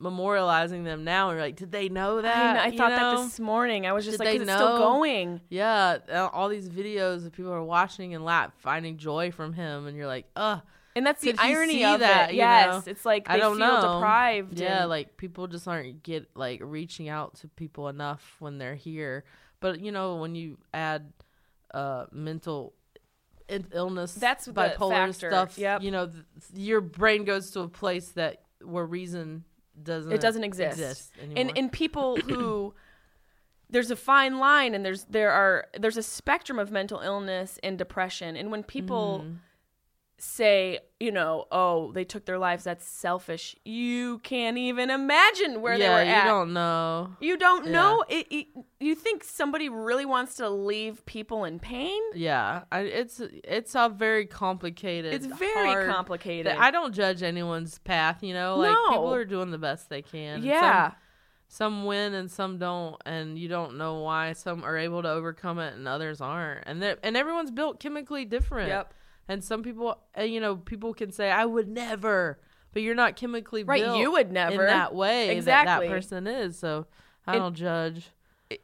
[0.00, 2.36] memorializing them now, and you're like, did they know that?
[2.36, 3.86] I, know, I thought that this morning.
[3.86, 5.40] I was just Did like, they it's still going.
[5.48, 9.86] Yeah, uh, all these videos of people are watching and laugh, finding joy from him,
[9.86, 10.60] and you're like, ugh.
[10.96, 12.36] And that's the irony of that, it.
[12.36, 12.90] Yes, know?
[12.90, 13.94] it's like they I don't feel know.
[13.94, 14.58] deprived.
[14.58, 18.74] Yeah, and- like people just aren't get like reaching out to people enough when they're
[18.74, 19.24] here.
[19.60, 21.12] But you know, when you add
[21.74, 22.74] uh mental
[23.72, 25.58] illness, That's bipolar stuff.
[25.58, 25.82] Yep.
[25.82, 29.44] You know, th- your brain goes to a place that where reason
[29.82, 31.36] doesn't it doesn't exist, anymore.
[31.38, 32.74] and and people who
[33.70, 37.78] there's a fine line and there's there are there's a spectrum of mental illness and
[37.78, 39.34] depression and when people Mm-hmm.
[40.20, 45.74] Say you know oh they took their lives that's selfish you can't even imagine where
[45.74, 46.24] yeah, they were at.
[46.24, 47.10] you don't know.
[47.20, 47.72] you don't Yeah.
[47.72, 48.46] know it, it,
[48.80, 53.88] you think somebody really wants to leave people in pain Yeah, I, it's it's a
[53.88, 55.14] very complicated.
[55.14, 58.56] it's very hard- complicated I don't judge anyone's path, you know.
[58.56, 58.88] Like No.
[58.88, 60.42] people are doing the best they can.
[60.42, 60.96] yeah Some,
[61.50, 64.32] some win and some don't, and you don't know why.
[64.32, 66.64] Some are able to overcome it and others aren't.
[66.66, 68.68] And and everyone's built chemically different.
[68.68, 68.94] Yep.
[69.28, 72.40] And some people, uh, you know, people can say, "I would never,"
[72.72, 74.52] but you're not chemically Right, you would never.
[74.62, 75.86] in that way Exactly.
[75.86, 76.58] that that person is.
[76.58, 76.86] So
[77.26, 78.10] I And- don't judge.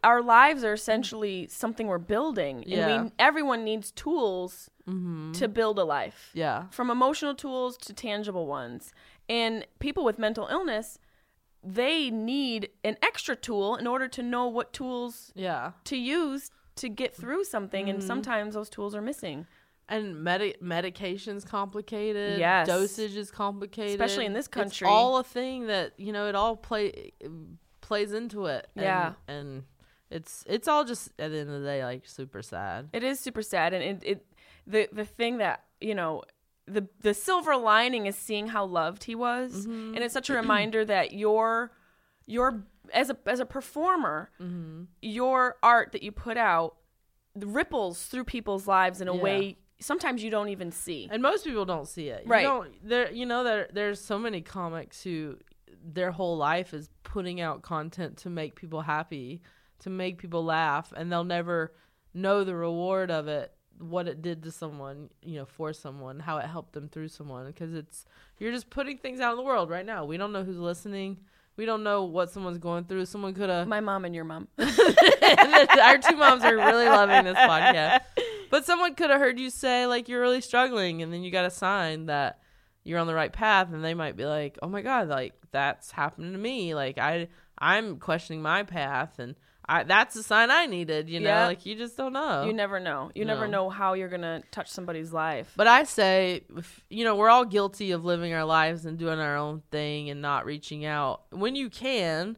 [0.03, 3.03] our lives are essentially something we're building and Yeah.
[3.03, 5.33] we everyone needs tools Mm-hmm.
[5.33, 6.69] to build a life Yeah.
[6.71, 8.95] from emotional tools to tangible ones
[9.29, 10.99] and people with mental illness
[11.63, 15.73] they need an extra tool in order to know what tools Yeah.
[15.85, 17.95] to use to get through something Mm-hmm.
[17.97, 19.47] and sometimes those tools are missing
[19.89, 22.39] and medi- medication's complicated.
[22.39, 22.67] Yes.
[22.67, 24.89] dosage is complicated, Especially in this It's country.
[24.89, 27.13] all a thing that you know it all play
[27.81, 28.67] plays into it.
[28.77, 29.13] And, Yeah.
[29.29, 29.65] and
[30.11, 32.89] it's it's all just at the end of the day like super sad.
[32.93, 34.27] It is super sad, and it, it
[34.67, 36.23] the the thing that you know
[36.67, 39.95] the the silver lining is seeing how loved he was, mm-hmm.
[39.95, 41.73] and it's such a reminder that your
[42.27, 44.85] your as a as a performer, mm-hmm.
[45.03, 46.77] your art that you put out
[47.37, 49.21] ripples through people's lives in a Yeah.
[49.23, 51.09] way sometimes you don't even see.
[51.11, 52.25] And most people don't see it.
[52.25, 52.43] You Right.
[52.43, 55.37] don't- there, you know, there there's so many comics who
[55.87, 59.43] their whole life is putting out content to make people happy,
[59.81, 61.75] to make people laugh, and they'll never
[62.15, 66.39] know the reward of it, what it did to someone, you know, for someone, how
[66.39, 68.07] it helped them through someone, because it's
[68.39, 70.05] you're just putting things out in the world right now.
[70.05, 71.19] We don't know who's listening.
[71.57, 73.07] We don't know what someone's going through.
[73.07, 74.49] Someone could have My mom and your mom.
[74.59, 78.01] our two moms are really loving this podcast.
[78.55, 81.45] But someone could have heard you say like you're really struggling, and then you got
[81.45, 82.39] a sign that
[82.85, 85.91] you're on the right path, and they might be like, "Oh my god, like that's
[85.91, 86.73] happening to me.
[86.73, 87.27] Like I
[87.59, 89.35] I'm questioning my path, and
[89.69, 91.11] I that's the sign I needed.
[91.11, 91.47] You know, Yeah.
[91.47, 92.45] like you just don't know.
[92.45, 93.11] You never know.
[93.13, 95.53] You never know how you're gonna touch somebody's life.
[95.57, 99.19] But I say, if, you know, we're all guilty of living our lives and doing
[99.19, 101.23] our own thing and not reaching out.
[101.31, 102.37] When you can,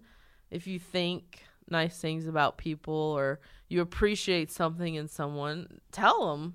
[0.51, 3.39] if you think nice things about people or
[3.69, 6.55] you appreciate something in someone, tell them.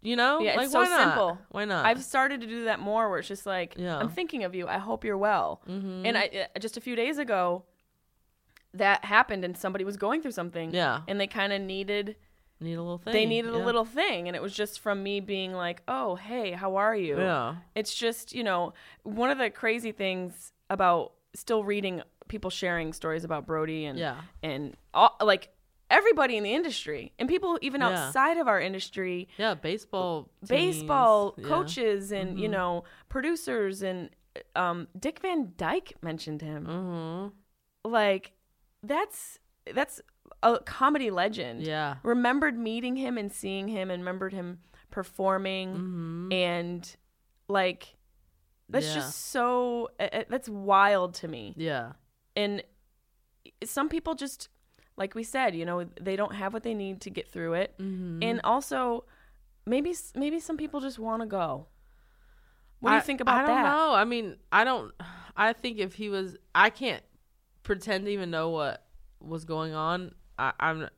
[0.00, 1.00] You know, Yeah, it's like so why not?
[1.00, 1.38] simple.
[1.50, 1.84] Why not?
[1.84, 3.98] I've started to do that more where it's just like, Yeah.
[3.98, 4.68] I'm thinking of you.
[4.68, 5.60] I hope you're well.
[5.68, 6.06] Mhm.
[6.06, 7.64] And I uh, just a few days ago,
[8.74, 10.72] that happened and somebody was going through something.
[10.72, 12.16] yeah, And they kind of needed,
[12.60, 13.12] need a little thing.
[13.12, 14.28] they needed a little thing.
[14.28, 17.18] And it was just from me being like, oh, hey, how are you?
[17.18, 22.92] Yeah, It's just, you know, one of the crazy things about still reading people sharing
[22.92, 25.48] stories about Brody and, yeah, and all, like
[25.90, 27.88] everybody in the industry and people even Yeah.
[27.88, 29.54] outside of our industry yeah.
[29.54, 31.48] Baseball, baseball yeah.
[31.48, 32.52] coaches and you Mhm.
[32.52, 34.10] know producers and
[34.54, 36.66] um, Dick Van Dyke mentioned him.
[36.66, 37.32] Mhm.
[37.90, 38.32] Like
[38.82, 39.38] that's
[39.74, 40.00] that's
[40.42, 41.62] a comedy legend.
[41.66, 44.60] Yeah, Remembered meeting him and seeing him and remembered him
[44.90, 45.74] performing
[46.30, 46.32] Mhm.
[46.34, 46.96] and
[47.48, 47.96] like
[48.68, 48.94] that's Yeah.
[48.96, 51.54] just so uh, that's wild to me.
[51.56, 51.92] yeah,
[52.36, 52.62] And
[53.64, 54.48] some people just
[54.98, 57.74] like we said, you know, they don't have what they need to get through it.
[57.78, 58.22] Mhm.
[58.22, 59.04] And also
[59.64, 61.66] maybe maybe some people just want to go.
[62.80, 63.44] What do you think about that?
[63.44, 63.70] I don't that?
[63.70, 63.94] know.
[63.94, 64.92] I mean, I don't.
[65.36, 67.02] I think if he was, I can't
[67.62, 68.84] pretend to even know what
[69.20, 70.14] was going on.
[70.38, 70.88] I, I'm.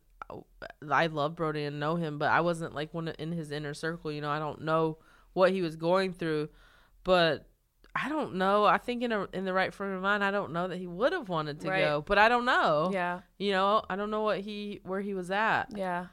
[0.89, 4.13] I love Brody and know him, but I wasn't like one in his inner circle.
[4.13, 4.99] You know, I don't know
[5.33, 6.49] what he was going through,
[7.03, 7.47] but
[7.95, 8.65] I don't know.
[8.65, 10.87] I think in a in the right frame of mind, I don't know that he
[10.87, 11.81] would have wanted to Right.
[11.83, 12.91] go, but I don't know.
[12.93, 13.21] Yeah.
[13.39, 16.07] You know, I don't know what he where he was at Yeah.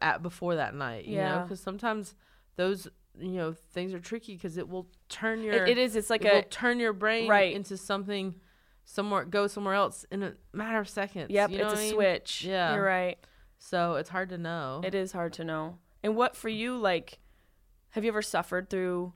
[0.00, 1.04] at before that night.
[1.04, 1.42] You know, Yeah.
[1.42, 2.14] because sometimes
[2.56, 5.96] those you know things are tricky because it will turn your It, it is.
[5.96, 7.54] It's like it will a turn your brain Right.
[7.54, 8.40] into something
[8.84, 11.30] somewhere go somewhere else in a matter of seconds.
[11.30, 11.50] yep.
[11.50, 11.92] you know it's a mean?
[11.94, 12.44] switch.
[12.44, 12.74] Yeah.
[12.74, 13.18] You're right.
[13.58, 14.80] So it's hard to know.
[14.84, 15.78] It is hard to know.
[16.02, 16.78] And what for you?
[16.78, 17.18] Like,
[17.90, 19.12] have you ever suffered through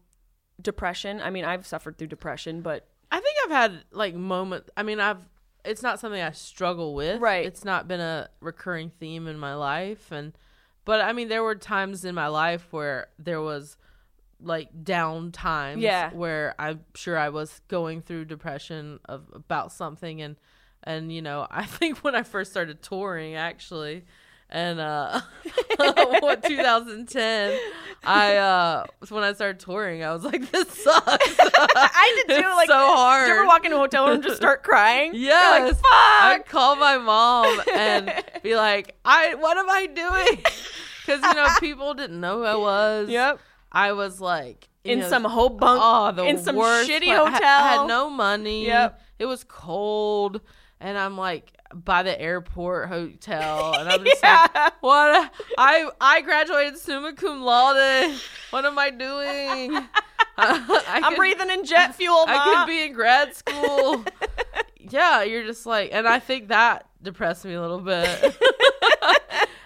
[0.61, 1.21] depression?
[1.21, 4.71] I mean, I've suffered through depression, but I think I've had like moments.
[4.77, 5.19] I mean, I've.
[5.65, 7.23] It's not something I struggle with.
[7.23, 7.47] Right.
[7.47, 10.37] It's not been a recurring theme in my life, and
[10.85, 13.77] but I mean, there were times in my life where there was
[14.41, 15.83] like down times.
[15.83, 16.11] Yeah.
[16.13, 20.37] Where I'm sure I was going through depression of about something, and
[20.83, 24.05] and you know, I think when I first started touring, actually.
[24.55, 25.21] And uh
[26.21, 27.59] what 2010
[28.05, 31.07] I uh when I started touring I was like this sucks.
[31.41, 32.47] I did too.
[32.47, 33.27] It's Like, so hard.
[33.27, 35.13] You ever walk into a hotel room and just start crying?
[35.15, 35.73] You're Yes.
[35.75, 38.13] like, I'd call my mom and
[38.45, 40.43] be like, "I what am I doing?"
[41.05, 43.09] Because you know people didn't know who I was.
[43.09, 43.41] Yep.
[43.73, 45.81] I was like In know, some hoe bunk.
[45.83, 47.33] oh the in some worst shitty I hotel.
[47.43, 48.67] I had no money.
[48.67, 49.01] Yep.
[49.19, 50.41] It was cold,
[50.85, 54.47] and I'm like by the airport hotel, and I'm just Yeah.
[54.55, 55.33] like, "What?
[55.59, 58.15] I I graduated summa cum laude.
[58.51, 59.77] What am I doing?"
[60.37, 62.25] I I'm could- breathing in jet fuel.
[62.29, 62.45] I Ma.
[62.65, 64.05] could be in grad school.
[64.79, 68.37] yeah, you're just like, and I think that depressed me a little bit.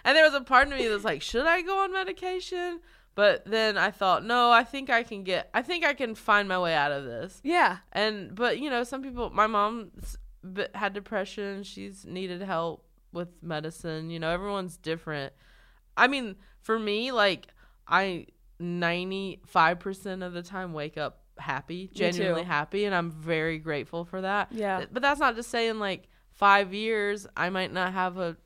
[0.05, 2.81] and there was a part of me that's like, should I go on medication?
[3.15, 6.49] But then I thought, no, I think I can get, I think I can find
[6.49, 7.41] my way out of this.
[7.43, 7.79] yeah.
[7.93, 9.91] And, but you know, some people, my mom
[10.75, 11.63] had depression.
[11.63, 14.11] She's needed help with medicine.
[14.11, 15.33] You know, everyone's different.
[15.97, 17.49] I mean, for me, like,
[17.87, 18.27] I
[18.61, 24.49] 95% of the time wake up happy, genuinely happy, and I'm very grateful for that.
[24.51, 24.85] Yeah.
[24.91, 28.37] But that's not to say in like five years, I might not have a,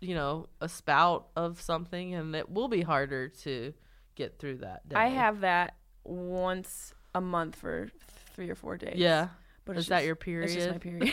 [0.00, 3.74] you know, a spout of something, and it will be harder to
[4.14, 4.96] get through that day.
[4.96, 5.74] I have that
[6.04, 7.88] once a month for
[8.34, 8.96] three or four days.
[8.96, 9.28] Yeah.
[9.66, 10.44] But Is it's that just- your period?
[10.46, 11.12] It's just my period.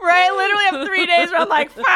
[0.00, 1.86] right, Literally, I literally have three days where I'm like, fuck.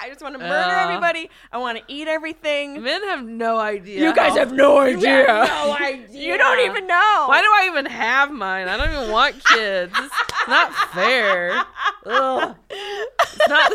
[0.00, 0.84] I just want to murder Yeah.
[0.84, 1.30] everybody.
[1.52, 2.82] I want to eat everything.
[2.82, 4.00] Men have no idea.
[4.00, 5.26] You guys have no idea.
[5.26, 6.06] no idea.
[6.32, 7.24] You don't even know.
[7.28, 8.68] Why do I even have mine?
[8.68, 9.92] I don't even want kids.
[9.96, 11.62] It's not fair.
[12.06, 12.56] Ugh.
[12.70, 13.72] It's not.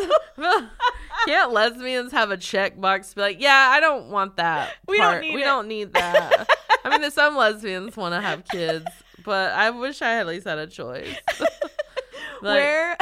[1.26, 4.74] Can't lesbians have a checkbox to be like, yeah, I don't want that.
[4.88, 6.48] We don't need We it." don't need that.
[6.84, 8.86] I mean, there's some lesbians want to have kids,
[9.24, 11.14] but I wish I at least had a choice.
[12.42, 12.96] Like, Where?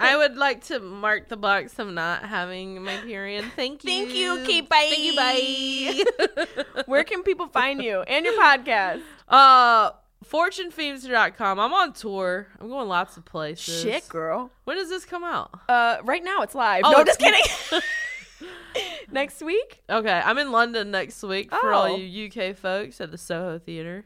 [0.00, 3.44] I would like to mark the box of not having my period.
[3.54, 3.90] Thank you.
[3.90, 4.40] Thank you.
[4.40, 4.90] Okay, bye.
[4.90, 6.04] Thank you.
[6.74, 6.82] Bye.
[6.86, 9.02] Where can people find you and your podcast?
[9.28, 9.90] Uh,
[10.30, 11.58] fortunefeimster.com.
[11.58, 12.46] I'm on tour.
[12.60, 13.82] I'm going lots of places.
[13.82, 14.50] Shit, girl.
[14.64, 15.50] When does this come out?
[15.68, 16.82] Uh, right now it's live.
[16.84, 17.42] Oh, no, just kidding.
[19.10, 19.82] Next week?
[19.88, 21.96] Okay, I'm in London next week for all Oh.
[21.96, 24.04] you UK folks at the Soho Theater.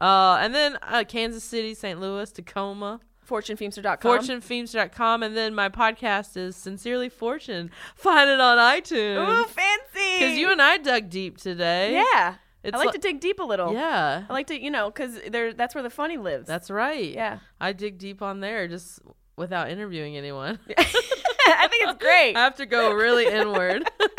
[0.00, 2.00] Uh, and then uh, Kansas City, St.
[2.00, 3.98] Louis, Tacoma, FortuneFeimster.com.
[4.18, 7.70] fortunefeimster.com, and then my podcast is Sincerely Fortune.
[7.94, 9.28] Find it on iTunes.
[9.28, 10.18] Ooh, fancy.
[10.18, 11.92] Because you and I dug deep today.
[11.92, 12.36] Yeah.
[12.64, 13.72] It's I like li- to dig deep a little.
[13.72, 16.46] Yeah, I like to, you know, because there that's where the funny lives.
[16.46, 17.12] that's right.
[17.14, 17.38] yeah.
[17.60, 18.98] I dig deep on there just
[19.36, 20.58] without interviewing anyone.
[20.78, 22.34] I think it's great.
[22.36, 23.88] I have to go really inward.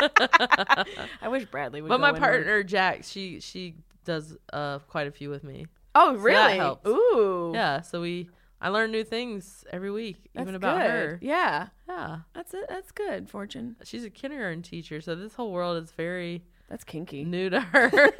[1.20, 1.88] I wish Bradley would.
[1.88, 2.20] but my inward.
[2.20, 5.66] partner Jack, she she does uh quite a few with me.
[5.94, 6.56] Oh, really?
[6.56, 6.86] helps.
[6.88, 7.52] Ooh.
[7.54, 8.30] Yeah, so we
[8.60, 10.90] I learn new things every week, That's even about good.
[10.90, 11.18] her.
[11.22, 11.68] Yeah.
[11.88, 12.66] Yeah, That's it.
[12.68, 13.28] That's good.
[13.28, 13.76] Fortune.
[13.84, 17.24] she's a kindergarten teacher, so this whole world is very that's kinky.
[17.24, 17.90] New to her.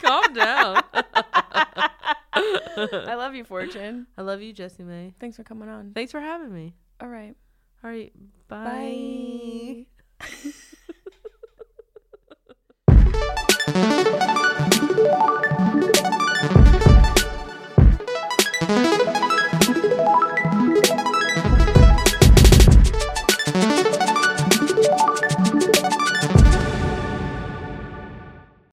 [0.00, 0.82] Calm down.
[2.34, 4.06] I love you, Fortune.
[4.16, 5.12] I love you, Jessimae.
[5.20, 5.92] Thanks for coming on.
[5.94, 6.74] Thanks for having me.
[7.00, 7.36] All right.
[7.84, 8.12] All right.
[8.48, 9.86] Bye.
[10.18, 10.26] bye.